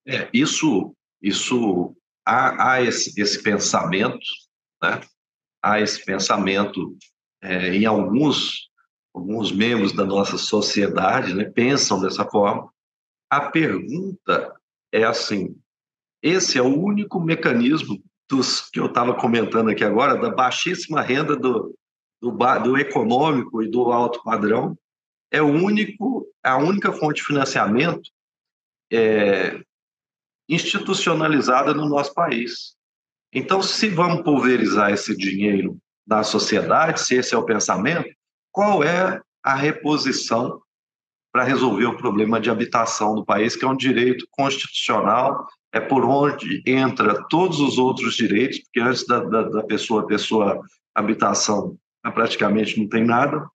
[0.08, 4.26] É, isso, isso há, há esse, esse pensamento,
[4.82, 5.00] né?
[5.62, 6.98] há esse pensamento
[7.44, 8.66] é, em alguns
[9.14, 12.70] alguns membros da nossa sociedade né, pensam dessa forma.
[13.30, 14.54] A pergunta
[14.96, 15.56] é assim:
[16.24, 21.36] esse é o único mecanismo dos que eu estava comentando aqui agora, da baixíssima renda
[21.36, 21.78] do,
[22.22, 24.78] do, do econômico e do alto padrão,
[25.30, 28.10] é o único, a única fonte de financiamento
[28.92, 29.62] é,
[30.48, 32.76] institucionalizada no nosso país.
[33.34, 38.10] Então, se vamos pulverizar esse dinheiro na sociedade, se esse é o pensamento,
[38.50, 40.62] qual é a reposição
[41.36, 46.06] para resolver o problema de habitação do país, que é um direito constitucional, é por
[46.06, 50.62] onde entra todos os outros direitos, porque antes da, da, da pessoa ter sua
[50.96, 51.78] habitação,
[52.14, 53.46] praticamente não tem nada.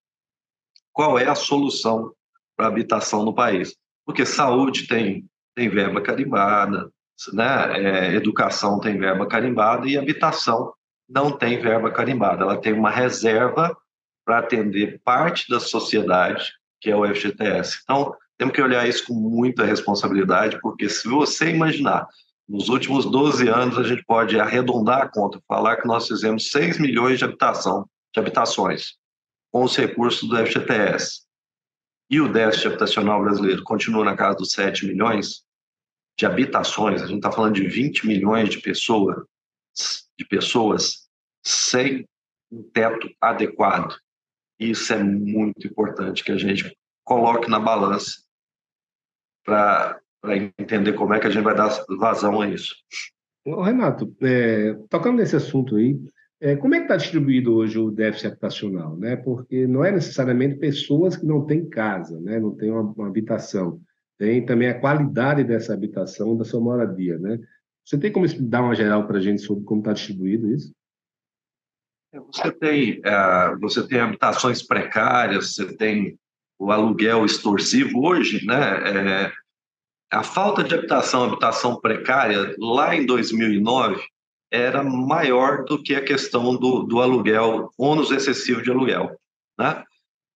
[0.92, 2.12] Qual é a solução
[2.54, 3.74] para a habitação no país?
[4.04, 5.24] Porque saúde tem,
[5.54, 6.92] tem verba carimbada,
[7.32, 7.80] né?
[7.82, 10.74] É, educação tem verba carimbada e habitação
[11.08, 12.42] não tem verba carimbada.
[12.42, 13.74] Ela tem uma reserva
[14.22, 17.80] para atender parte da sociedade, que é o FGTS.
[17.82, 22.06] Então, temos que olhar isso com muita responsabilidade, porque se você imaginar,
[22.48, 26.78] nos últimos 12 anos, a gente pode arredondar a conta, falar que nós fizemos 6
[26.78, 28.94] milhões de habitação, de habitações
[29.52, 31.22] com os recursos do FGTS.
[32.08, 35.44] E o déficit habitacional brasileiro continua na casa dos 7 milhões
[36.18, 39.24] de habitações, a gente está falando de 20 milhões de pessoas,
[40.18, 41.08] de pessoas
[41.42, 42.06] sem
[42.50, 43.96] um teto adequado.
[44.61, 48.20] Isso é muito importante que a gente coloque na balança
[49.44, 50.00] para
[50.58, 52.74] entender como é que a gente vai dar vazão a isso.
[53.46, 55.98] Renato, é, tocando nesse assunto aí,
[56.40, 58.96] é, como é que está distribuído hoje o déficit habitacional?
[58.96, 59.16] Né?
[59.16, 62.38] Porque não é necessariamente pessoas que não têm casa, né?
[62.38, 63.80] não têm uma, uma habitação.
[64.18, 67.18] Tem também a qualidade dessa habitação, da sua moradia.
[67.18, 67.38] Né?
[67.84, 70.70] Você tem como dar uma geral para a gente sobre como está distribuído isso?
[72.12, 76.18] Você tem, uh, você tem habitações precárias, você tem
[76.58, 79.26] o aluguel extorsivo hoje, né?
[79.26, 79.32] É,
[80.12, 84.02] a falta de habitação, habitação precária, lá em 2009,
[84.50, 89.16] era maior do que a questão do, do aluguel, ônus excessivo de aluguel,
[89.56, 89.84] né?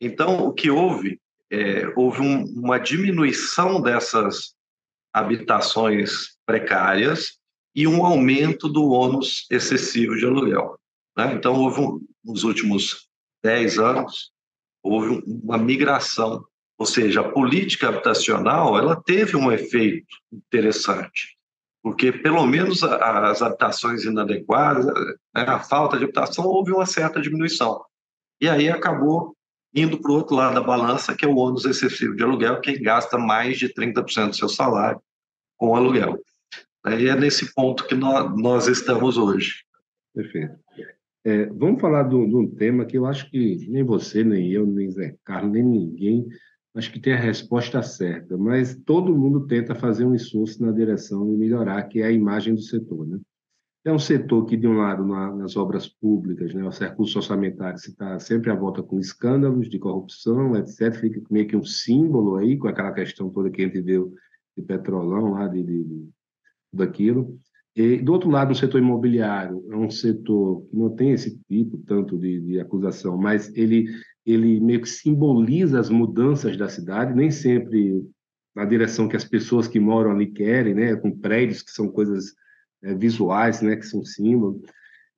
[0.00, 1.20] Então, o que houve,
[1.50, 4.54] é, houve um, uma diminuição dessas
[5.12, 7.36] habitações precárias
[7.74, 10.78] e um aumento do ônus excessivo de aluguel.
[11.16, 11.34] Né?
[11.34, 13.08] Então, houve, um, nos últimos
[13.42, 14.32] 10 anos,
[14.82, 16.44] houve uma migração,
[16.78, 21.36] ou seja, a política habitacional ela teve um efeito interessante,
[21.82, 24.92] porque pelo menos as habitações inadequadas, né,
[25.34, 27.82] a falta de habitação, houve uma certa diminuição.
[28.40, 29.36] E aí acabou
[29.74, 32.80] indo para o outro lado da balança, que é o ônus excessivo de aluguel, quem
[32.80, 35.00] gasta mais de 30% do seu salário
[35.56, 36.18] com aluguel.
[36.86, 39.64] E é nesse ponto que nós, nós estamos hoje.
[40.14, 40.63] Perfeito.
[41.24, 44.90] É, vamos falar de um tema que eu acho que nem você, nem eu, nem
[44.90, 46.28] Zé Carlos, nem ninguém,
[46.74, 51.24] acho que tem a resposta certa, mas todo mundo tenta fazer um esforço na direção
[51.26, 53.06] de melhorar, que é a imagem do setor.
[53.06, 53.18] Né?
[53.86, 57.86] É um setor que, de um lado, na, nas obras públicas, né, os recursos orçamentários,
[57.86, 62.58] está sempre à volta com escândalos de corrupção, etc., fica meio que um símbolo aí,
[62.58, 64.14] com aquela questão toda que a gente viu
[64.56, 66.08] de petrolão lá, de, de, de
[66.72, 67.38] daquilo.
[67.76, 71.76] E, do outro lado, o setor imobiliário é um setor que não tem esse tipo
[71.78, 73.88] tanto de, de, acusação, mas ele,
[74.24, 78.04] ele meio que simboliza as mudanças da cidade, nem sempre
[78.54, 82.32] na direção que as pessoas que moram ali querem, né, com prédios que são coisas
[82.82, 84.62] é, visuais, né, que são símbolos.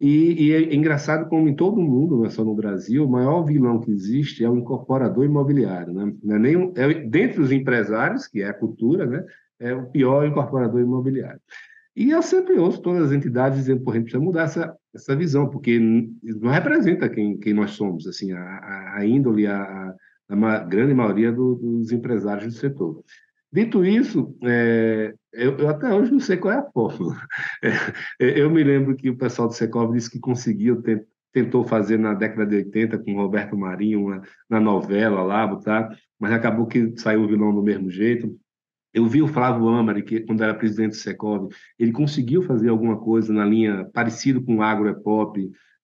[0.01, 3.43] E, e, é engraçado como em todo mundo, não é só no Brasil, o maior
[3.45, 5.93] vilão que existe é o incorporador imobiliário.
[5.93, 6.15] Né?
[6.23, 9.25] Não é nem, é, dentre os empresários, que é a cultura, né,
[9.61, 11.41] é o pior incorporador imobiliário.
[11.97, 15.17] E eu sempre ouço todas as entidades dizendo, que a gente precisa mudar essa, essa
[15.17, 19.95] visão, porque não representa quem, quem nós somos, assim, a, a índole, a,
[20.29, 23.03] a, grande maioria do, dos empresários do setor.
[23.51, 27.17] Dito isso, é, eu, eu, até hoje não sei qual é a fórmula.
[28.21, 30.83] É, eu me lembro que o pessoal do Secov disse que conseguiu,
[31.33, 36.33] tentou fazer na década de 80 com Roberto Marinho, uma, na novela lá, botar, mas
[36.33, 38.39] acabou que saiu o vilão do mesmo jeito.
[38.97, 42.99] Eu vi o Flávio Amari, que quando era presidente do Secov, ele conseguiu fazer alguma
[42.99, 45.03] coisa na linha parecido com o Agro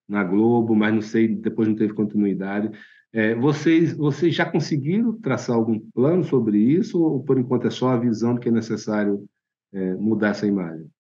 [0.09, 2.71] na Globo, mas não sei, depois não teve continuidade.
[3.13, 7.91] É, vocês, vocês já conseguiram traçar algum plano sobre isso ou por enquanto é só
[7.91, 9.29] a visão que é necessário
[9.75, 10.91] é, mudar essa imagem?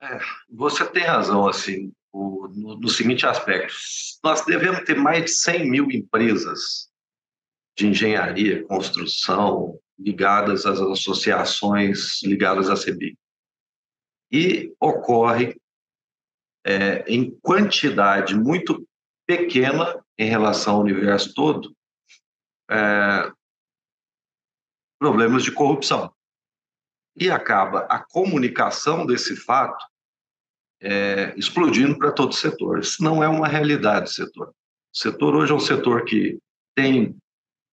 [0.00, 3.74] É, você tem razão, assim, o, no, no, seguinte aspecto.
[4.22, 6.93] Nós devemos ter mais de 100 mil empresas
[7.76, 13.16] de engenharia, construção, ligadas às associações ligadas à CEBIC.
[14.30, 15.56] E ocorre
[16.64, 18.86] é, em quantidade muito
[19.26, 21.74] pequena em relação ao universo todo
[22.70, 23.32] é,
[24.98, 26.12] problemas de corrupção.
[27.16, 29.84] E acaba a comunicação desse fato
[30.80, 32.80] é, explodindo para todo o setor.
[32.80, 34.48] Isso não é uma realidade do setor.
[34.48, 36.38] O setor hoje é um setor que
[36.74, 37.16] tem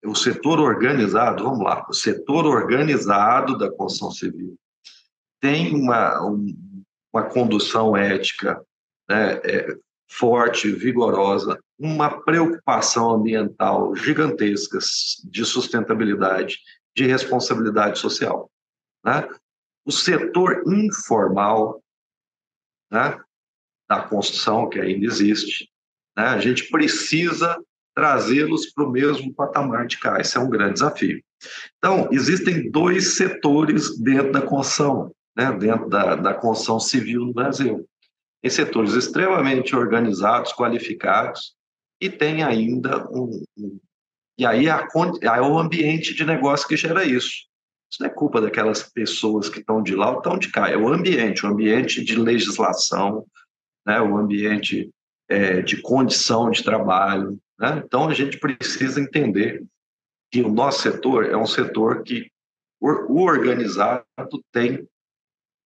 [0.03, 4.57] o setor organizado, vamos lá, o setor organizado da construção civil
[5.39, 6.19] tem uma,
[7.11, 8.63] uma condução ética
[9.09, 9.75] né, é,
[10.07, 14.77] forte, vigorosa, uma preocupação ambiental gigantesca
[15.23, 16.59] de sustentabilidade,
[16.95, 18.51] de responsabilidade social.
[19.03, 19.27] Né?
[19.85, 21.81] O setor informal
[22.91, 23.19] né,
[23.89, 25.69] da construção, que ainda existe,
[26.15, 27.57] né, a gente precisa
[27.95, 30.19] trazê-los para o mesmo patamar de cá.
[30.19, 31.21] Esse é um grande desafio.
[31.77, 37.87] Então, existem dois setores dentro da construção, né, dentro da, da construção civil no Brasil.
[38.43, 41.55] Em setores extremamente organizados, qualificados,
[41.99, 43.79] e tem ainda um, um
[44.37, 44.87] e aí a,
[45.21, 47.45] é o ambiente de negócio que gera isso.
[47.91, 50.75] Isso não é culpa daquelas pessoas que estão de lá ou estão de cá, é
[50.75, 53.23] o ambiente, o ambiente de legislação,
[53.85, 54.89] né, o ambiente
[55.29, 57.37] é, de condição de trabalho.
[57.61, 57.83] Né?
[57.85, 59.63] Então, a gente precisa entender
[60.31, 62.31] que o nosso setor é um setor que
[62.81, 64.03] o organizado
[64.51, 64.87] tem,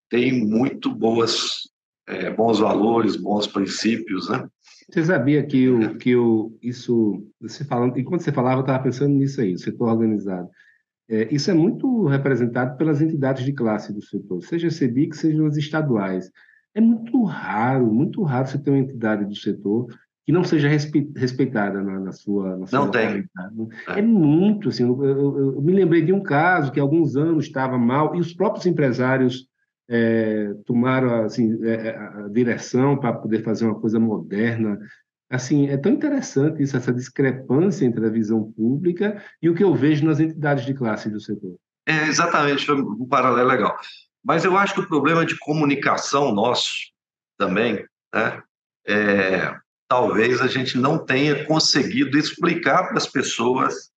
[0.09, 1.69] tem muito boas,
[2.05, 4.45] é, bons valores, bons princípios, né?
[4.89, 9.15] Você sabia que o que o isso você falando enquanto você falava eu estava pensando
[9.15, 10.49] nisso aí, o setor organizado.
[11.09, 15.55] É, isso é muito representado pelas entidades de classe do setor, seja CEBIC, seja as
[15.55, 16.29] estaduais.
[16.73, 19.87] É muito raro, muito raro você ter uma entidade do setor
[20.25, 23.27] que não seja respeitada na, na sua, na sua não tem
[23.89, 23.99] é.
[23.99, 27.45] é muito assim eu, eu, eu, me lembrei de um caso que há alguns anos
[27.45, 29.47] estava mal e os próprios empresários
[29.87, 34.79] é, tomaram assim, é, é, a direção para poder fazer uma coisa moderna.
[35.29, 39.73] Assim, é tão interessante isso, essa discrepância entre a visão pública e o que eu
[39.73, 41.55] vejo nas entidades de classe do setor.
[41.87, 43.77] É, exatamente, um paralelo legal.
[44.23, 46.91] Mas eu acho que o problema de comunicação nosso
[47.37, 48.41] também, né,
[48.87, 49.55] é,
[49.87, 53.91] talvez a gente não tenha conseguido explicar para as pessoas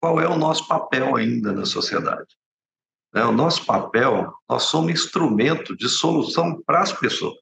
[0.00, 2.36] qual é o nosso papel ainda na sociedade.
[3.12, 3.24] Né?
[3.24, 7.36] O nosso papel, nós somos instrumento de solução para as pessoas.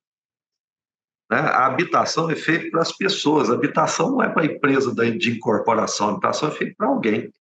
[1.30, 1.38] Né?
[1.38, 5.30] A habitação é feita para as pessoas, a habitação não é para a empresa de
[5.32, 7.32] incorporação, a habitação é feita para alguém.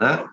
[0.00, 0.28] Né?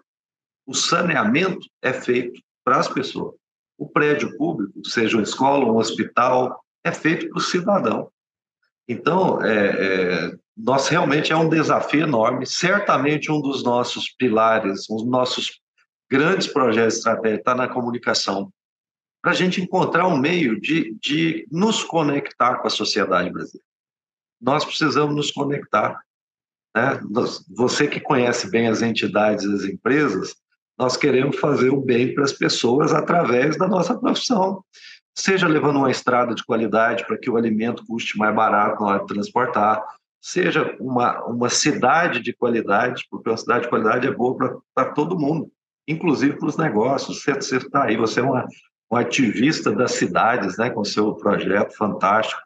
[0.66, 3.36] O saneamento é feito para as pessoas.
[3.78, 8.12] O prédio público, seja uma escola, um hospital, é feito para o cidadão.
[8.92, 12.46] Então, é, é, nós realmente é um desafio enorme.
[12.46, 15.62] Certamente um dos nossos pilares, um dos nossos
[16.10, 18.52] grandes projetos estratégicos está na comunicação,
[19.22, 23.66] para a gente encontrar um meio de, de nos conectar com a sociedade brasileira.
[24.42, 25.98] Nós precisamos nos conectar.
[26.76, 27.00] Né?
[27.56, 30.36] Você que conhece bem as entidades e as empresas,
[30.78, 34.66] nós queremos fazer o bem para as pessoas através da nossa profissão.
[35.18, 39.00] Seja levando uma estrada de qualidade para que o alimento custe mais barato na hora
[39.00, 39.84] de transportar,
[40.22, 45.20] seja uma, uma cidade de qualidade, porque uma cidade de qualidade é boa para todo
[45.20, 45.52] mundo
[45.88, 47.24] inclusive para os negócios.
[47.24, 48.48] Você está aí, você é uma,
[48.92, 52.42] um ativista das cidades, né, com seu projeto fantástico.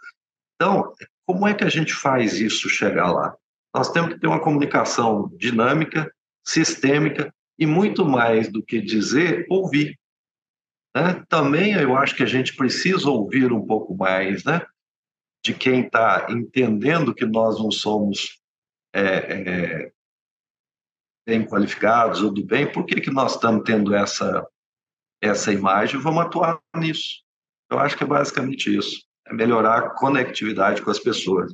[0.55, 0.91] Então,
[1.25, 3.35] como é que a gente faz isso chegar lá?
[3.73, 6.11] Nós temos que ter uma comunicação dinâmica,
[6.45, 9.97] sistêmica e muito mais do que dizer, ouvir.
[10.95, 11.25] Né?
[11.27, 14.65] Também eu acho que a gente precisa ouvir um pouco mais, né?
[15.43, 18.41] De quem está entendendo que nós não somos
[18.93, 19.91] é, é,
[21.27, 24.47] bem qualificados ou do bem, por que, que nós estamos tendo essa,
[25.21, 25.99] essa imagem?
[25.99, 27.23] Vamos atuar nisso.
[27.69, 29.03] Eu acho que é basicamente isso.
[29.27, 31.53] É melhorar a conectividade com as pessoas.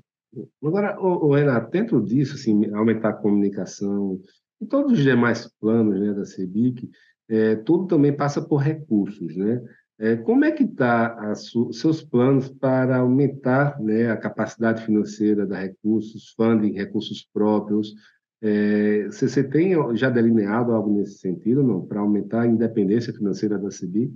[0.63, 4.21] Agora, o, Renato, dentro disso, assim, aumentar a comunicação
[4.61, 6.89] e todos os demais planos né, da CEBIC,
[7.31, 9.63] é, tudo também passa por recursos, né?
[9.97, 16.33] É, como é que está seus planos para aumentar né, a capacidade financeira da recursos,
[16.35, 17.93] funding, recursos próprios,
[18.41, 21.85] é, você tem já delineado algo nesse sentido, não?
[21.85, 24.13] Para aumentar a independência financeira da CBI?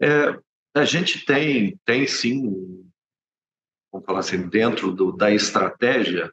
[0.00, 0.38] É,
[0.74, 2.84] a gente tem, tem sim,
[3.90, 6.30] vamos falar assim, dentro do, da estratégia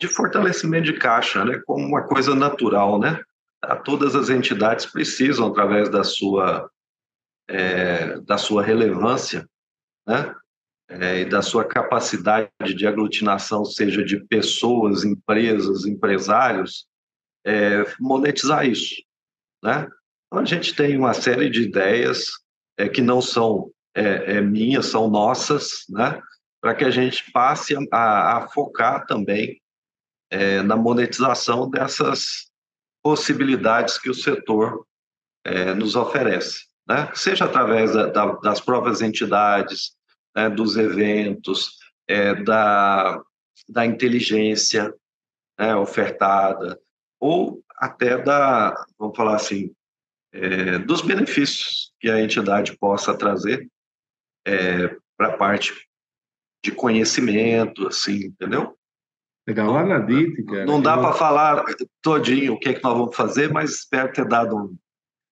[0.00, 3.20] de fortalecimento de caixa, né, como uma coisa natural, né?
[3.64, 6.70] A todas as entidades precisam, através da sua,
[7.48, 9.48] é, da sua relevância,
[10.06, 10.34] né,
[10.88, 16.86] é, e da sua capacidade de aglutinação, seja de pessoas, empresas, empresários,
[17.44, 18.94] é, monetizar isso.
[19.62, 19.88] Né?
[20.26, 22.32] Então, a gente tem uma série de ideias
[22.78, 26.20] é, que não são é, é, minhas, são nossas, né?
[26.60, 29.60] para que a gente passe a, a focar também
[30.64, 32.50] na monetização dessas
[33.04, 34.86] possibilidades que o setor
[35.76, 36.64] nos oferece.
[36.88, 37.10] Né?
[37.14, 39.94] Seja através da, da, das próprias entidades,
[40.34, 41.78] né, dos eventos,
[42.08, 43.22] é, da,
[43.68, 44.92] da inteligência
[45.58, 46.78] né, ofertada,
[47.20, 49.74] ou até da, vamos falar assim,
[50.32, 53.68] é, dos benefícios que a entidade possa trazer
[54.46, 55.88] é, para a parte
[56.62, 58.76] de conhecimento, assim, entendeu?
[59.46, 60.64] Legal, lá na DIT, cara.
[60.64, 61.64] Não dá para falar
[62.00, 64.76] todinho o que é que nós vamos fazer, mas espero ter dado um.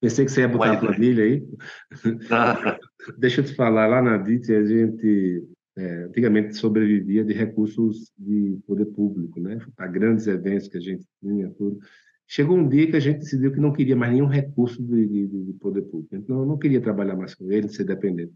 [0.00, 1.42] Pensei que você ia botar a planilha aí.
[3.18, 5.44] Deixa eu te falar, lá na DIT a gente
[5.76, 9.58] é, antigamente sobrevivia de recursos de poder público, né?
[9.78, 11.78] A grandes eventos que a gente tinha, tudo.
[12.26, 15.26] Chegou um dia que a gente decidiu que não queria mais nenhum recurso de, de,
[15.26, 16.14] de poder público.
[16.14, 18.32] Então, eu não queria trabalhar mais com ele, ser dependente.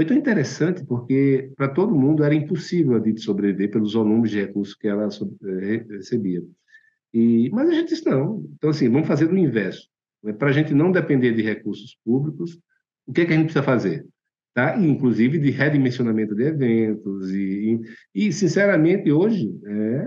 [0.00, 4.40] Foi tão interessante porque para todo mundo era impossível a DIT sobreviver pelos volumes de
[4.40, 6.42] recursos que ela eh, recebia.
[7.12, 8.42] E, mas a gente disse não.
[8.56, 9.90] Então, assim, vamos fazer do inverso.
[10.22, 10.32] Né?
[10.32, 12.58] Para a gente não depender de recursos públicos,
[13.06, 14.06] o que, é que a gente precisa fazer?
[14.54, 14.74] Tá?
[14.78, 17.30] E, inclusive de redimensionamento de eventos.
[17.32, 17.78] E,
[18.14, 20.06] e, e sinceramente, hoje, é,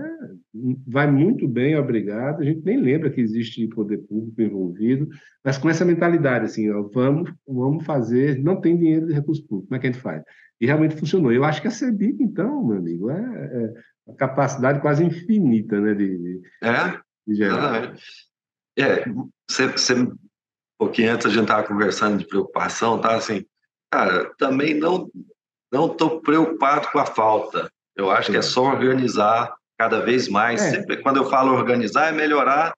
[0.86, 2.40] vai muito bem, obrigado.
[2.40, 5.08] A gente nem lembra que existe poder público envolvido,
[5.44, 9.68] mas com essa mentalidade, assim, ó, vamos, vamos fazer, não tem dinheiro de recurso público,
[9.68, 10.22] como é que a gente faz?
[10.60, 11.32] E realmente funcionou.
[11.32, 13.74] Eu acho que a CEBIC, então, meu amigo, é, é
[14.06, 17.94] uma capacidade quase infinita né, de, de, é, de gerar.
[18.78, 19.04] É,
[19.50, 20.16] você, você, um
[20.78, 23.44] pouquinho antes a gente estava conversando de preocupação, tá assim,
[23.90, 25.10] cara, também não
[25.72, 27.68] não estou preocupado com a falta.
[27.96, 30.62] Eu acho que é só organizar cada vez mais.
[30.62, 30.70] É.
[30.70, 32.74] Sempre, quando eu falo organizar, é melhorar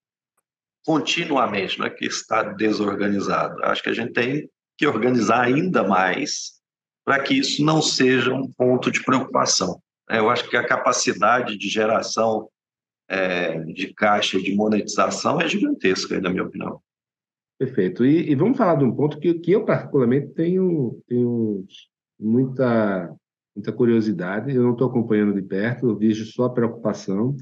[0.85, 3.63] continuamente, não é que está desorganizado.
[3.65, 6.57] Acho que a gente tem que organizar ainda mais
[7.05, 9.81] para que isso não seja um ponto de preocupação.
[10.11, 12.49] É, eu acho que a capacidade de geração
[13.09, 16.81] é, de caixa de monetização é gigantesca, na minha opinião.
[17.59, 18.05] Perfeito.
[18.05, 21.65] E, e, vamos falar de um ponto que, que eu, particularmente, tenho, tenho
[22.19, 23.15] muita,
[23.57, 24.55] muita curiosidade.
[24.55, 27.35] Eu não estou acompanhando de perto, eu vejo só a preocupação.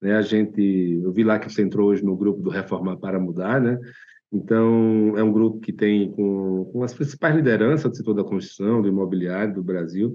[0.00, 0.16] Né?
[0.16, 3.60] A gente, eu vi lá que você entrou hoje no grupo do Reformar para Mudar,
[3.60, 3.78] né?
[4.32, 8.82] Então, é um grupo que tem com, com as principais lideranças do setor da construção,
[8.82, 10.14] do imobiliário do Brasil,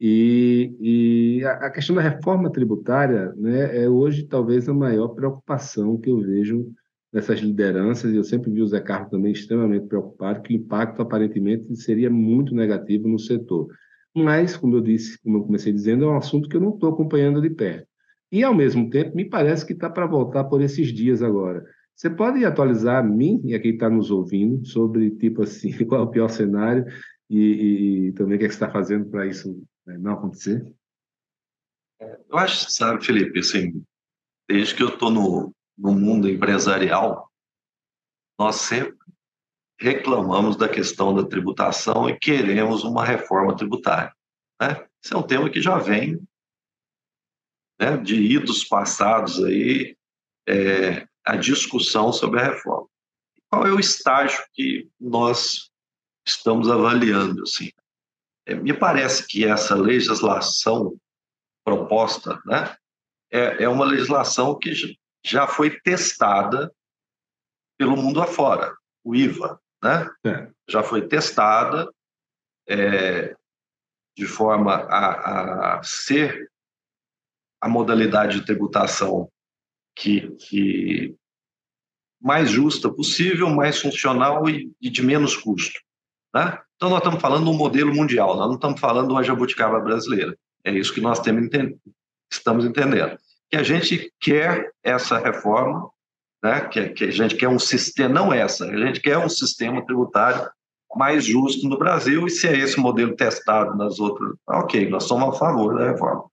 [0.00, 5.96] e, e a, a, questão da reforma tributária né, é hoje talvez a maior preocupação
[5.96, 6.72] que eu vejo
[7.12, 11.02] nessas lideranças, e eu sempre vi o Zé Carlos também extremamente preocupado, que o impacto
[11.02, 13.68] aparentemente seria muito negativo no setor.
[14.14, 16.90] Mas, como eu disse, como eu comecei dizendo, é um assunto que eu não estou
[16.90, 17.86] acompanhando de perto.
[18.30, 21.64] E, ao mesmo tempo, me parece que está para voltar por esses dias agora.
[21.94, 26.02] Você pode atualizar a mim e a quem está nos ouvindo sobre, tipo assim, qual
[26.02, 26.84] é o pior cenário
[27.28, 30.66] e, e, também o que, é que você está fazendo para isso né, não acontecer?
[32.00, 33.82] Eu acho, sabe, Felipe, assim,
[34.48, 37.30] desde que eu estou no, no mundo empresarial,
[38.38, 38.96] nós sempre
[39.82, 44.14] reclamamos da questão da tributação e queremos uma reforma tributária.
[44.60, 44.86] Né?
[45.04, 46.22] Esse é um tema que já vem
[47.80, 49.96] né, de idos passados aí,
[50.48, 52.86] é, a discussão sobre a reforma.
[53.50, 55.70] Qual é o estágio que nós
[56.24, 57.42] estamos avaliando?
[57.42, 57.72] Assim?
[58.46, 60.96] É, me parece que essa legislação
[61.64, 62.76] proposta né,
[63.32, 66.72] é, é uma legislação que já foi testada
[67.76, 70.08] pelo mundo afora, o IVA, né?
[70.24, 70.48] É.
[70.68, 71.92] Já foi testada
[72.68, 73.34] é,
[74.16, 76.50] de forma a, a, ser
[77.60, 79.30] a modalidade de tributação
[79.96, 81.14] que, que
[82.20, 85.80] mais justa possível, mais funcional e, e de menos custo.
[86.34, 86.58] Né?
[86.76, 89.80] Então, nós estamos falando de um modelo mundial, nós não estamos falando de uma jabuticaba
[89.80, 90.36] brasileira.
[90.64, 91.48] É isso que nós temos,
[92.30, 93.18] estamos entendendo.
[93.50, 95.90] Que a gente quer essa reforma,
[96.42, 96.60] né?
[96.68, 100.50] que, que a gente quer um sistema, não essa, a gente quer um sistema tributário
[100.94, 105.34] mais justo no Brasil, e se é esse modelo testado nas outras, ok, nós somos
[105.34, 106.24] a favor da reforma.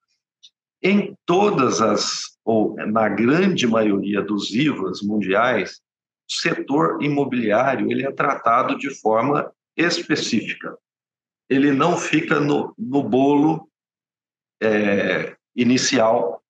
[0.82, 5.82] Em todas as, ou na grande maioria dos IVAs mundiais,
[6.30, 10.78] o setor imobiliário ele é tratado de forma específica.
[11.50, 13.70] Ele não fica no, no bolo
[14.62, 16.42] é, inicial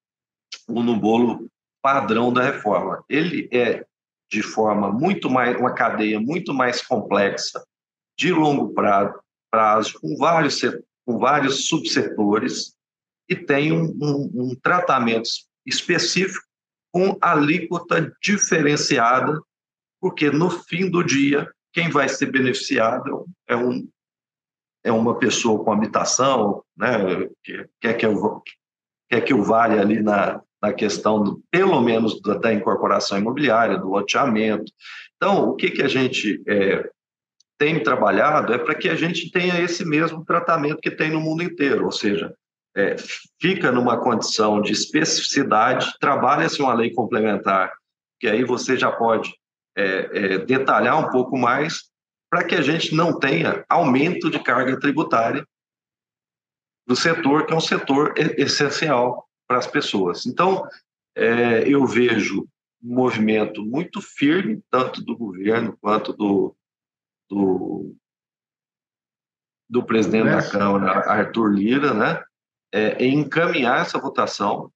[0.68, 1.50] ou no bolo
[1.82, 3.04] padrão da reforma.
[3.10, 3.86] Ele é
[4.32, 7.64] de forma muito mais, uma cadeia muito mais complexa,
[8.18, 10.62] de longo prazo, com, vários,
[11.06, 12.76] com vários subsetores,
[13.28, 15.30] e tem um, um, um tratamento
[15.66, 16.46] específico
[16.92, 19.40] com alíquota diferenciada,
[20.02, 23.88] porque no fim do dia quem vai ser beneficiado é, um,
[24.84, 28.44] é uma pessoa com habitação, né, que quer que eu,
[29.08, 33.78] quer que eu vale ali na, na questão, do, pelo menos, da, da, incorporação imobiliária,
[33.78, 34.72] do loteamento.
[35.16, 36.90] Então, o que, que a gente é,
[37.58, 41.44] tem trabalhado é para que a gente tenha esse mesmo tratamento que tem no mundo
[41.44, 42.34] inteiro, ou seja,
[42.76, 42.96] é,
[43.42, 47.74] fica numa condição de especificidade, trabalha-se uma lei complementar,
[48.20, 49.34] que aí você já pode
[49.78, 51.90] é, é, detalhar um pouco mais
[52.30, 55.46] para que a gente não tenha aumento de carga tributária
[56.86, 60.28] do setor, que é um setor essencial para as pessoas.
[60.28, 60.64] Então,
[61.16, 62.48] é, eu vejo
[62.84, 66.56] um movimento muito firme, tanto do governo quanto do,
[67.28, 67.96] do,
[69.68, 72.24] do presidente da Câmara, Arthur Lira, né,
[72.72, 74.72] é, em encaminhar essa votação,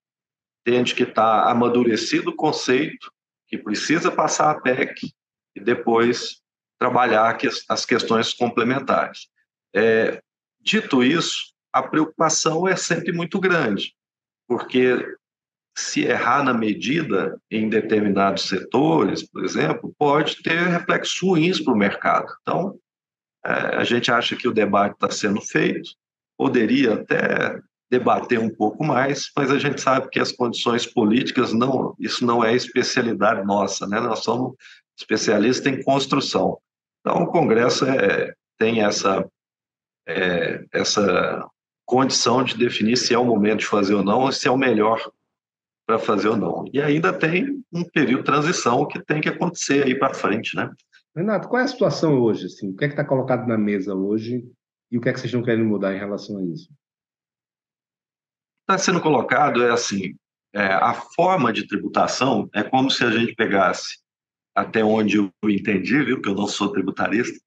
[0.65, 3.13] tende que está amadurecido o conceito,
[3.47, 5.13] que precisa passar a PEC
[5.55, 6.41] e depois
[6.79, 7.37] trabalhar
[7.69, 9.27] as questões complementares.
[9.75, 10.19] É,
[10.59, 13.95] dito isso, a preocupação é sempre muito grande,
[14.53, 15.03] porque
[15.75, 21.77] se errar na medida em determinados setores, por exemplo, pode ter reflexos ruins para o
[21.77, 22.31] mercado.
[22.41, 22.77] Então,
[23.43, 25.89] é, a gente acha que o debate está sendo feito,
[26.37, 31.95] poderia até debater um pouco mais, mas a gente sabe que as condições políticas não,
[31.99, 33.99] isso não é especialidade nossa, né?
[33.99, 34.55] Nós somos
[34.95, 36.59] especialistas em construção.
[36.99, 39.27] Então, o Congresso é, tem essa
[40.07, 41.43] é, essa
[41.85, 44.57] condição de definir se é o momento de fazer ou não, ou se é o
[44.57, 45.11] melhor
[45.85, 46.65] para fazer ou não.
[46.73, 50.71] E ainda tem um período de transição que tem que acontecer aí para frente, né?
[51.15, 52.47] Renato, qual é a situação hoje?
[52.47, 52.69] Assim?
[52.71, 54.43] O que é que está colocado na mesa hoje
[54.91, 56.69] e o que é que vocês estão querendo mudar em relação a isso?
[58.61, 60.15] Está sendo colocado é assim,
[60.53, 63.99] é, a forma de tributação é como se a gente pegasse,
[64.55, 67.37] até onde eu entendi, viu, que eu não sou tributarista,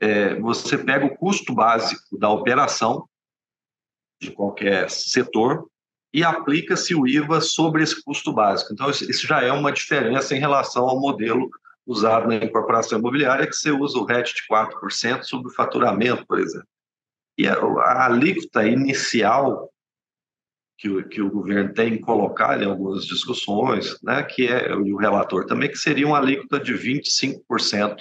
[0.00, 3.08] é, você pega o custo básico da operação
[4.22, 5.66] de qualquer setor
[6.14, 8.72] e aplica-se o IVA sobre esse custo básico.
[8.72, 11.50] Então, isso já é uma diferença em relação ao modelo
[11.86, 16.38] usado na incorporação imobiliária, que você usa o RET de 4% sobre o faturamento, por
[16.38, 16.68] exemplo.
[17.36, 19.72] E a, alíquota inicial
[20.78, 24.96] que o, que o governo tem colocado em algumas discussões, né, que é, e o
[24.96, 27.96] relator também, que seria uma alíquota de 25%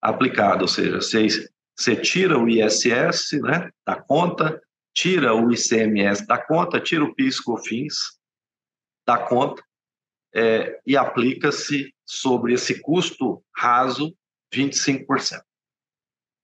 [0.00, 1.26] aplicada, ou seja, você,
[1.76, 4.60] você tira o ISS né, da conta,
[4.98, 8.18] tira o ICMS da conta, tira o PIS COFINS
[9.06, 9.62] da conta
[10.34, 14.12] é, e aplica-se sobre esse custo raso
[14.52, 15.40] 25%.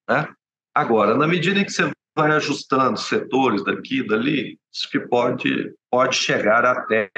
[0.08, 0.32] Né?
[0.72, 6.14] Agora, na medida em que você vai ajustando setores daqui dali, isso que pode, pode
[6.14, 7.10] chegar até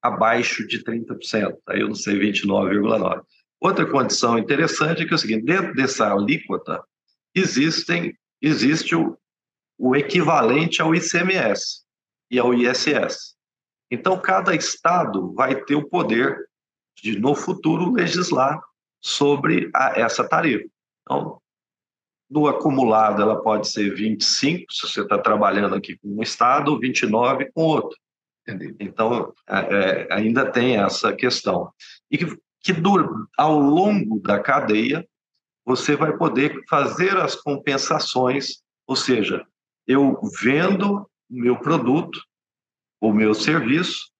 [0.00, 3.22] abaixo de 30%, aí eu não sei, 29,9%.
[3.60, 6.82] Outra condição interessante é que é o seguinte, dentro dessa alíquota,
[7.34, 9.18] existem, existe o,
[9.82, 11.82] o equivalente ao ICMS
[12.30, 13.34] e ao ISS.
[13.90, 16.38] Então, cada estado vai ter o poder
[17.02, 18.62] de, no futuro, legislar
[19.00, 20.68] sobre a, essa tarifa.
[21.02, 21.42] Então,
[22.30, 26.78] no acumulado, ela pode ser 25, se você está trabalhando aqui com um estado, ou
[26.78, 27.98] 29 com outro.
[28.46, 28.76] Entendi.
[28.78, 31.72] Então, é, é, ainda tem essa questão.
[32.08, 35.04] E que, que dura, ao longo da cadeia,
[35.66, 39.44] você vai poder fazer as compensações, ou seja,
[39.86, 42.20] eu vendo o meu produto,
[43.00, 44.10] o meu serviço,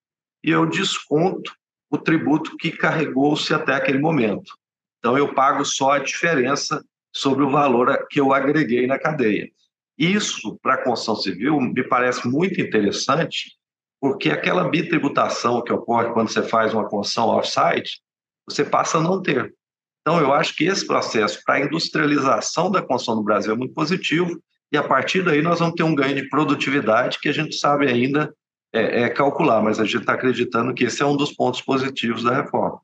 [0.42, 1.54] e eu desconto
[1.90, 4.56] o tributo que carregou-se até aquele momento.
[4.98, 6.84] Então, eu pago só a diferença
[7.14, 9.50] sobre o valor que eu agreguei na cadeia.
[9.98, 13.52] Isso, para a construção civil, me parece muito interessante,
[14.00, 18.00] porque aquela bitributação que ocorre quando você faz uma construção off-site,
[18.48, 19.54] você passa a não ter.
[20.00, 23.74] Então, eu acho que esse processo para a industrialização da construção no Brasil é muito
[23.74, 24.42] positivo,
[24.72, 27.86] e a partir daí nós vamos ter um ganho de produtividade que a gente sabe
[27.86, 28.34] ainda
[28.72, 32.24] é, é calcular, mas a gente está acreditando que esse é um dos pontos positivos
[32.24, 32.80] da reforma.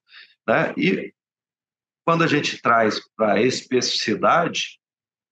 [0.47, 0.75] Né?
[0.77, 1.15] E
[2.05, 4.79] quando a gente traz para a especificidade,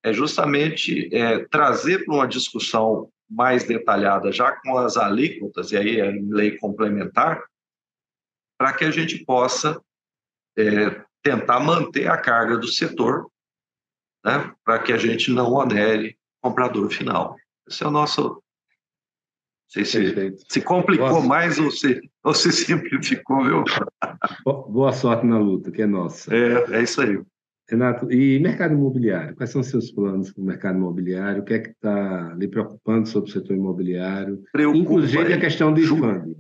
[0.03, 6.01] é justamente é, trazer para uma discussão mais detalhada, já com as alíquotas, e aí
[6.01, 7.43] é lei complementar,
[8.59, 9.79] para que a gente possa
[10.57, 13.31] é, tentar manter a carga do setor,
[14.25, 16.17] né, para que a gente não onere
[16.47, 17.37] comprador final.
[17.69, 18.43] Esse é o nosso
[19.69, 23.65] sei se, se complicou Boa mais ou se, ou se simplificou, viu?
[24.45, 26.35] Boa sorte na luta, que é nossa.
[26.35, 27.21] É, é isso aí.
[27.69, 29.35] Renato, e mercado imobiliário?
[29.35, 31.43] Quais são os seus planos para o mercado imobiliário?
[31.43, 34.45] O que é que está lhe preocupando sobre o setor imobiliário?
[34.53, 36.37] Preocupa Inclusive a questão do juro.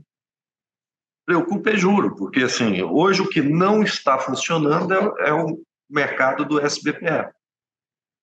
[1.26, 6.44] Preocupa é juro, porque assim, hoje o que não está funcionando é, é o mercado
[6.44, 7.28] do SBPE.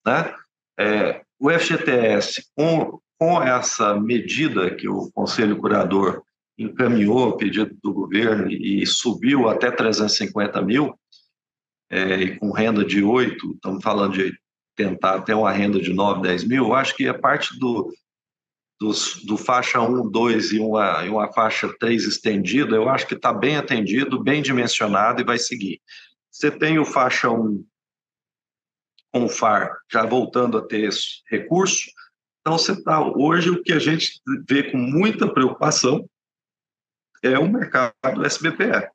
[0.06, 0.36] Né?
[0.80, 6.24] É, o FGTS, com com essa medida que o Conselho Curador
[6.58, 10.94] encaminhou pedido do governo e subiu até 350 mil,
[11.90, 14.38] é, e com renda de 8, estamos falando de
[14.76, 17.94] tentar até uma renda de 9, 10 mil, eu acho que a parte do,
[18.78, 23.16] dos, do faixa 1, 2 e uma, e uma faixa 3 estendida, eu acho que
[23.16, 25.80] está bem atendido, bem dimensionado e vai seguir.
[26.30, 27.64] Você tem o faixa 1
[29.14, 31.90] com o FAR já voltando a ter esse recurso,
[32.44, 36.06] então, você tá, hoje o que a gente vê com muita preocupação
[37.24, 37.96] é o mercado
[38.26, 38.90] SBPE.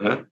[0.00, 0.24] Né?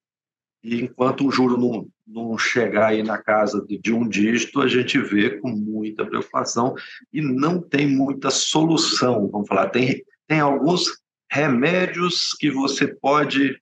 [0.63, 4.69] E enquanto o juro não, não chegar aí na casa de, de um dígito, a
[4.69, 6.77] gente vê com muita preocupação
[7.13, 9.71] e não tem muita solução, vamos falar.
[9.71, 13.61] Tem, tem alguns remédios que você pode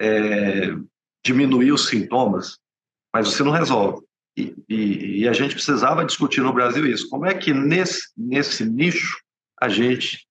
[0.00, 0.74] é,
[1.22, 2.58] diminuir os sintomas,
[3.12, 4.02] mas você não resolve.
[4.68, 7.08] E, e, a gente precisava discutir no Brasil isso.
[7.08, 9.18] Como é que nesse, nesse nicho
[9.60, 10.26] a gente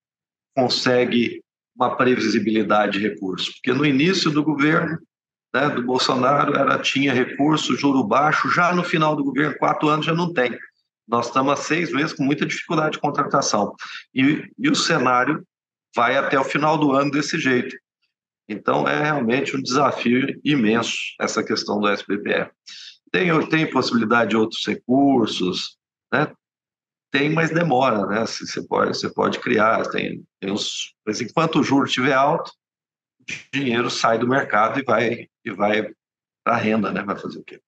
[0.55, 1.43] consegue
[1.76, 3.53] uma previsibilidade de recursos?
[3.55, 4.97] Porque no início do governo
[5.53, 10.05] né, do Bolsonaro era tinha recurso, juro baixo, já no final do governo, quatro anos
[10.05, 10.57] já não tem.
[11.07, 13.74] Nós estamos há seis meses com muita dificuldade de contratação.
[14.14, 15.43] E, e o cenário
[15.95, 17.76] vai até o final do ano desse jeito.
[18.47, 22.49] Então, é realmente um desafio imenso essa questão do SBPE.
[23.12, 25.78] Tem, tem possibilidade de outros recursos,
[26.12, 26.32] né?
[27.12, 28.26] Tem, mas demora, né?
[28.26, 32.51] Você pode, você pode criar, tem, tem uns, mas enquanto o juro estiver alto,
[33.22, 35.91] o dinheiro sai do mercado e vai e vai
[36.43, 37.01] para renda, né?
[37.01, 37.60] Vai fazer o quê?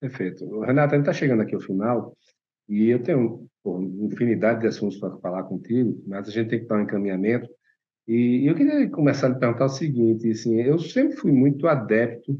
[0.00, 0.60] Perfeito.
[0.60, 2.16] Renato, a gente está chegando aqui ao final
[2.68, 6.66] e eu tenho pô, infinidade de assuntos para falar contigo, mas a gente tem que
[6.66, 7.48] dar um encaminhamento.
[8.06, 12.38] E eu queria começar a perguntar o seguinte, assim, eu sempre fui muito adepto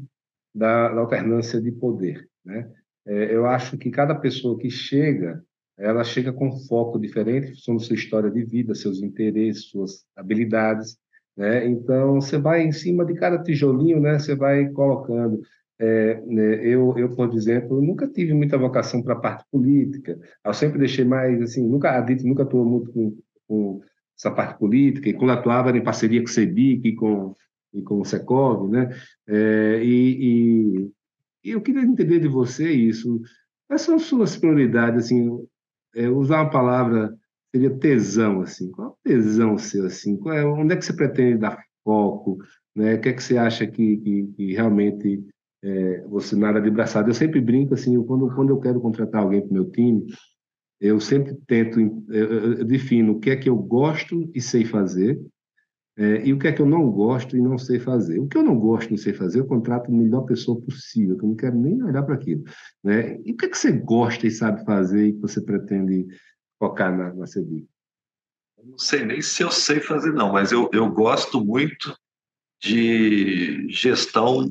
[0.53, 2.69] da, da alternância de poder, né?
[3.05, 5.43] É, eu acho que cada pessoa que chega,
[5.77, 10.97] ela chega com foco diferente sobre sua história de vida, seus interesses, suas habilidades,
[11.37, 11.67] né?
[11.67, 14.17] Então, você vai em cima de cada tijolinho, né?
[14.17, 15.41] Você vai colocando.
[15.77, 20.17] É, né, eu, eu, por exemplo, nunca tive muita vocação para a parte política.
[20.43, 23.17] Eu sempre deixei mais, assim, nunca, a DIT nunca atuou muito com,
[23.47, 23.81] com
[24.17, 27.35] essa parte política, e quando atuava era em parceria com o CEBIC e com,
[27.73, 28.89] e com o Secov, né?
[29.27, 30.89] É, e,
[31.45, 33.21] e, eu queria entender de você isso.
[33.67, 35.45] Quais são as suas prioridades, assim,
[35.95, 37.15] é, usar uma palavra
[37.53, 38.71] seria tesão, assim.
[38.71, 40.17] Qual é o tesão seu, assim?
[40.17, 42.37] Qual é, onde é que você pretende dar foco?
[42.75, 42.95] Né?
[42.95, 45.23] O que é que você acha que, que, que realmente
[45.63, 47.09] é, você nada de braçada?
[47.09, 50.05] Eu sempre brinco, assim, quando, quando eu quero contratar alguém para o meu time,
[50.81, 51.79] eu sempre tento,
[52.09, 55.19] eu, eu, defino o que é que eu gosto e sei fazer,
[55.97, 58.19] é, e o que é que eu não gosto e não sei fazer.
[58.19, 61.17] O que eu não gosto e não sei fazer, eu contrato a melhor pessoa possível,
[61.17, 62.43] que eu não quero nem olhar para aquilo.
[62.83, 63.19] Né?
[63.23, 66.05] E o que é que você gosta e sabe fazer e que você pretende
[66.59, 67.67] focar na, na CEBIC?
[68.61, 71.95] Não sei nem se eu sei fazer, não, mas eu, eu gosto muito
[72.61, 74.49] de gestão,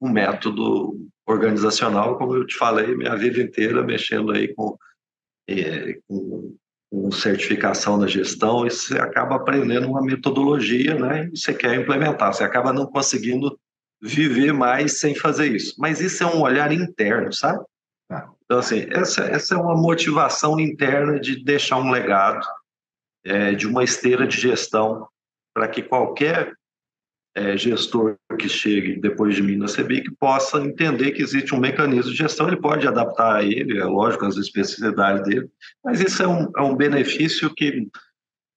[0.00, 4.78] um método organizacional, como eu te falei, minha vida inteira mexendo aí com
[5.48, 6.56] é, com,
[6.90, 11.30] com, certificação na gestão, e você acaba aprendendo uma metodologia, né?
[11.32, 13.58] E você quer implementar, você acaba não conseguindo
[14.02, 15.74] viver mais sem fazer isso.
[15.78, 17.62] Mas isso é um olhar interno, sabe?
[18.08, 18.28] Tá.
[18.44, 22.44] Então, assim, essa, essa é uma motivação interna de deixar um legado,
[23.24, 25.06] é, de uma esteira de gestão,
[25.54, 26.54] para que qualquer
[27.34, 32.10] é, gestor que chegue depois de mim na CEBIC possa entender que existe um mecanismo
[32.10, 35.48] de gestão, ele pode adaptar a ele, é lógico, as especificidades dele,
[35.84, 37.88] mas isso é um, é um benefício que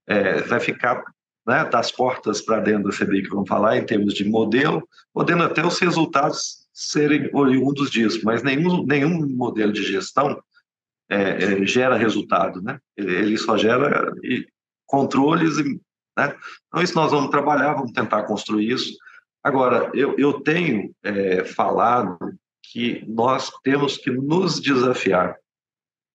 [0.08, 1.04] é, vai ficar
[1.46, 5.66] né, das portas para dentro da CEBIC, vamos falar em termos de modelo, podendo até
[5.66, 10.42] os resultados serem oriundos disso, mas nenhum, nenhum modelo de gestão
[11.10, 12.80] é, é gera resultado, né?
[12.98, 14.12] Ele só gera
[14.88, 15.80] controles e
[16.18, 16.36] né?
[16.68, 18.98] Então, isso nós vamos trabalhar, vamos tentar construir isso.
[19.44, 22.18] Agora, eu, eu tenho é, falado
[22.72, 25.38] que nós temos que nos desafiar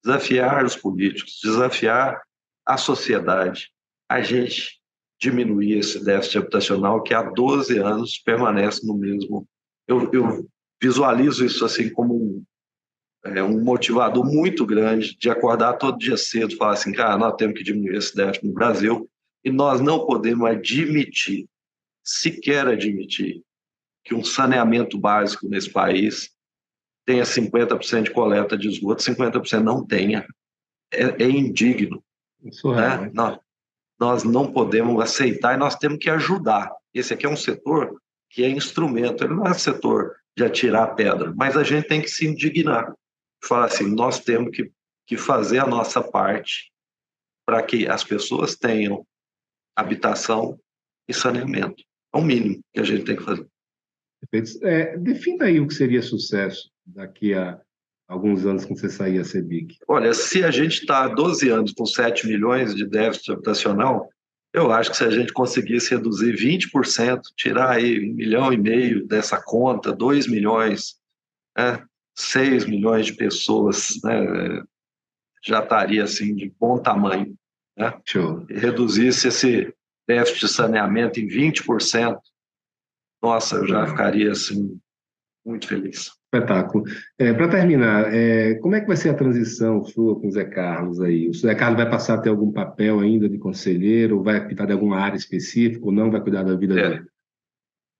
[0.04, 2.20] desafiar os políticos, desafiar
[2.64, 3.70] a sociedade,
[4.08, 4.78] a gente
[5.20, 9.46] diminuir esse déficit habitacional que há 12 anos permanece no mesmo.
[9.86, 10.48] Eu, eu
[10.80, 12.44] visualizo isso assim como um,
[13.24, 17.34] é, um motivador muito grande de acordar todo dia cedo e falar assim, cara, nós
[17.36, 19.10] temos que diminuir esse déficit no Brasil
[19.44, 21.48] e nós não podemos admitir,
[22.02, 23.42] sequer admitir,
[24.04, 26.30] que um saneamento básico nesse país
[27.04, 30.26] tenha 50% de coleta de esgoto, 50% não tenha.
[30.92, 32.02] É, é indigno.
[32.42, 33.06] Isso né?
[33.06, 33.10] é.
[33.12, 33.38] Nós,
[33.98, 36.70] nós não podemos aceitar e nós temos que ajudar.
[36.92, 41.32] Esse aqui é um setor que é instrumento, ele não é setor de atirar pedra,
[41.34, 42.94] mas a gente tem que se indignar.
[43.42, 44.70] Falar assim, nós temos que,
[45.06, 46.70] que fazer a nossa parte
[47.46, 49.06] para que as pessoas tenham
[49.78, 50.58] habitação
[51.08, 51.84] e saneamento.
[52.12, 53.46] É o mínimo que a gente tem que fazer.
[54.30, 54.66] Perfeito.
[54.66, 57.60] É, defina aí o que seria sucesso daqui a
[58.08, 59.76] alguns anos quando você sair a CEBIC.
[59.86, 64.08] Olha, se a gente está há 12 anos com 7 milhões de déficit habitacional,
[64.52, 69.06] eu acho que se a gente conseguisse reduzir 20%, tirar aí um milhão e meio
[69.06, 70.96] dessa conta, 2 milhões,
[71.56, 71.84] né,
[72.16, 74.62] 6 milhões de pessoas, né,
[75.44, 77.36] já estaria assim de bom tamanho
[77.78, 77.94] né?
[78.04, 78.44] Show.
[78.50, 79.72] e reduzisse esse
[80.06, 82.18] déficit de saneamento em 20%,
[83.22, 84.80] nossa, eu já ficaria assim
[85.44, 86.12] muito feliz.
[86.32, 86.84] Espetáculo.
[87.18, 90.44] É, Para terminar, é, como é que vai ser a transição sua com o Zé
[90.44, 91.28] Carlos aí?
[91.28, 94.72] O Zé Carlos vai passar a ter algum papel ainda de conselheiro, vai cuidar de
[94.72, 96.88] alguma área específica ou não vai cuidar da vida é.
[96.88, 97.06] dele?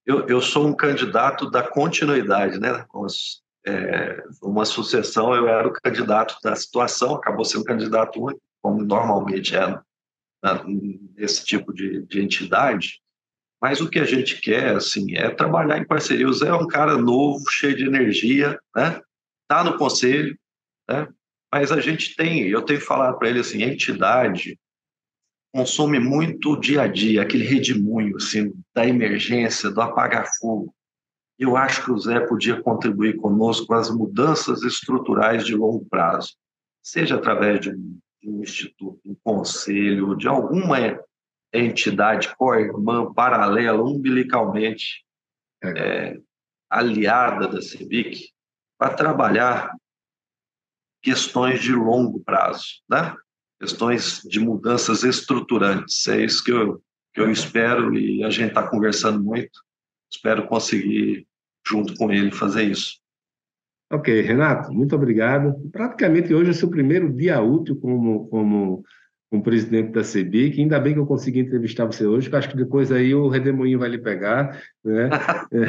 [0.05, 2.85] Eu, eu sou um candidato da continuidade, né?
[2.89, 3.07] Como
[3.66, 9.57] é, uma sucessão, eu era o candidato da situação, acabou sendo candidato único, como normalmente
[9.57, 9.81] é
[11.17, 13.01] nesse tipo de, de entidade.
[13.61, 16.29] Mas o que a gente quer, assim, é trabalhar em parceria.
[16.29, 19.01] O Zé é um cara novo, cheio de energia, né?
[19.49, 20.39] Tá no conselho,
[20.89, 21.09] né?
[21.53, 24.59] Mas a gente tem, eu tenho falado para ele assim, a entidade
[25.53, 30.75] consome muito o dia a dia, aquele redemoinho, assim, da emergência, do apagar fogo.
[31.39, 36.35] Eu acho que o Zé podia contribuir conosco com as mudanças estruturais de longo prazo,
[36.83, 40.79] seja através de um, de um instituto, um conselho, de alguma
[41.53, 45.05] entidade co-irmã, paralela, umbilicalmente
[45.62, 46.19] é,
[46.71, 48.31] aliada da CEBIC,
[48.79, 49.75] para trabalhar
[51.03, 53.14] questões de longo prazo, né?
[53.59, 56.07] questões de mudanças estruturantes.
[56.07, 59.61] É isso que eu, que eu espero e a gente está conversando muito.
[60.11, 61.27] Espero conseguir,
[61.66, 63.01] junto com ele, fazer isso.
[63.91, 65.55] Ok, Renato, muito obrigado.
[65.70, 68.84] Praticamente hoje é seu primeiro dia útil como, como,
[69.30, 70.61] como presidente da CEBIC.
[70.61, 73.78] Ainda bem que eu consegui entrevistar você hoje, porque acho que depois aí o redemoinho
[73.78, 74.62] vai lhe pegar.
[74.84, 75.09] Né?
[75.53, 75.68] é,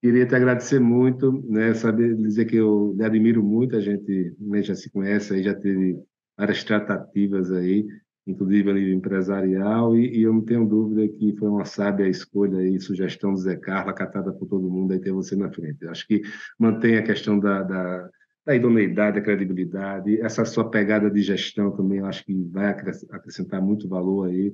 [0.00, 1.74] queria te agradecer muito, né?
[1.74, 5.54] saber dizer que eu lhe admiro muito, a gente né, já se conhece, aí já
[5.54, 5.98] teve
[6.38, 7.84] várias tratativas aí,
[8.26, 12.62] inclusive a nível empresarial, e, e, eu não tenho dúvida que foi uma sábia escolha
[12.62, 15.86] e sugestão do Zé Carlos, acatada por todo mundo, aí ter você na frente.
[15.86, 16.22] Acho que
[16.58, 18.10] mantém a questão da, da,
[18.44, 22.70] da idoneidade, da credibilidade, essa sua pegada de gestão também, eu acho que vai
[23.10, 24.52] acrescentar muito valor aí.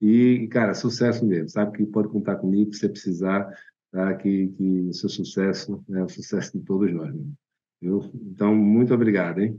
[0.00, 3.48] E, cara, sucesso mesmo, sabe que pode contar comigo se você precisar,
[3.90, 4.14] tá?
[4.14, 7.14] que, que o seu sucesso é o sucesso de todos nós.
[7.14, 7.24] Né?
[7.82, 9.58] Então, muito obrigado, hein?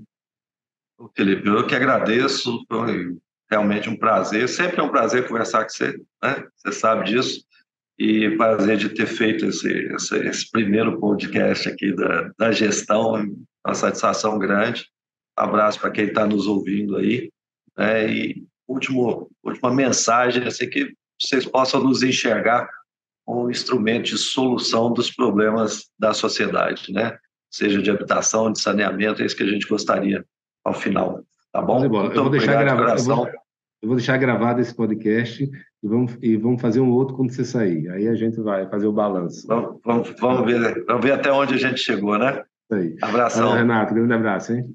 [1.15, 3.17] Felipe, eu que agradeço, foi
[3.49, 6.43] realmente um prazer, sempre é um prazer conversar com você, né?
[6.55, 7.47] Você sabe disso,
[7.97, 13.13] e prazer de ter feito esse, esse, esse primeiro podcast aqui da, da gestão,
[13.65, 14.85] uma satisfação grande.
[15.35, 17.31] abraço para quem está nos ouvindo aí,
[17.75, 18.07] né?
[18.07, 22.69] e último, última mensagem, assim, que vocês possam nos enxergar
[23.25, 27.17] como um instrumento de solução dos problemas da sociedade, né?
[27.49, 30.23] Seja de habitação, de saneamento, é isso que a gente gostaria
[30.63, 31.25] ao final.
[31.57, 31.83] Tá bom?
[31.83, 36.37] eu, vou deixar gravado, eu, vou, eu vou deixar gravado esse podcast e vamos, e
[36.37, 37.89] vamos fazer um outro quando você sair.
[37.89, 39.47] Aí a gente vai fazer o balanço.
[39.47, 42.43] Vamos, vamos, vamos, ver, vamos ver até onde a gente chegou, né?
[42.69, 42.95] Isso aí.
[43.01, 43.53] Abração.
[43.53, 44.65] Renato, grande abraço, hein?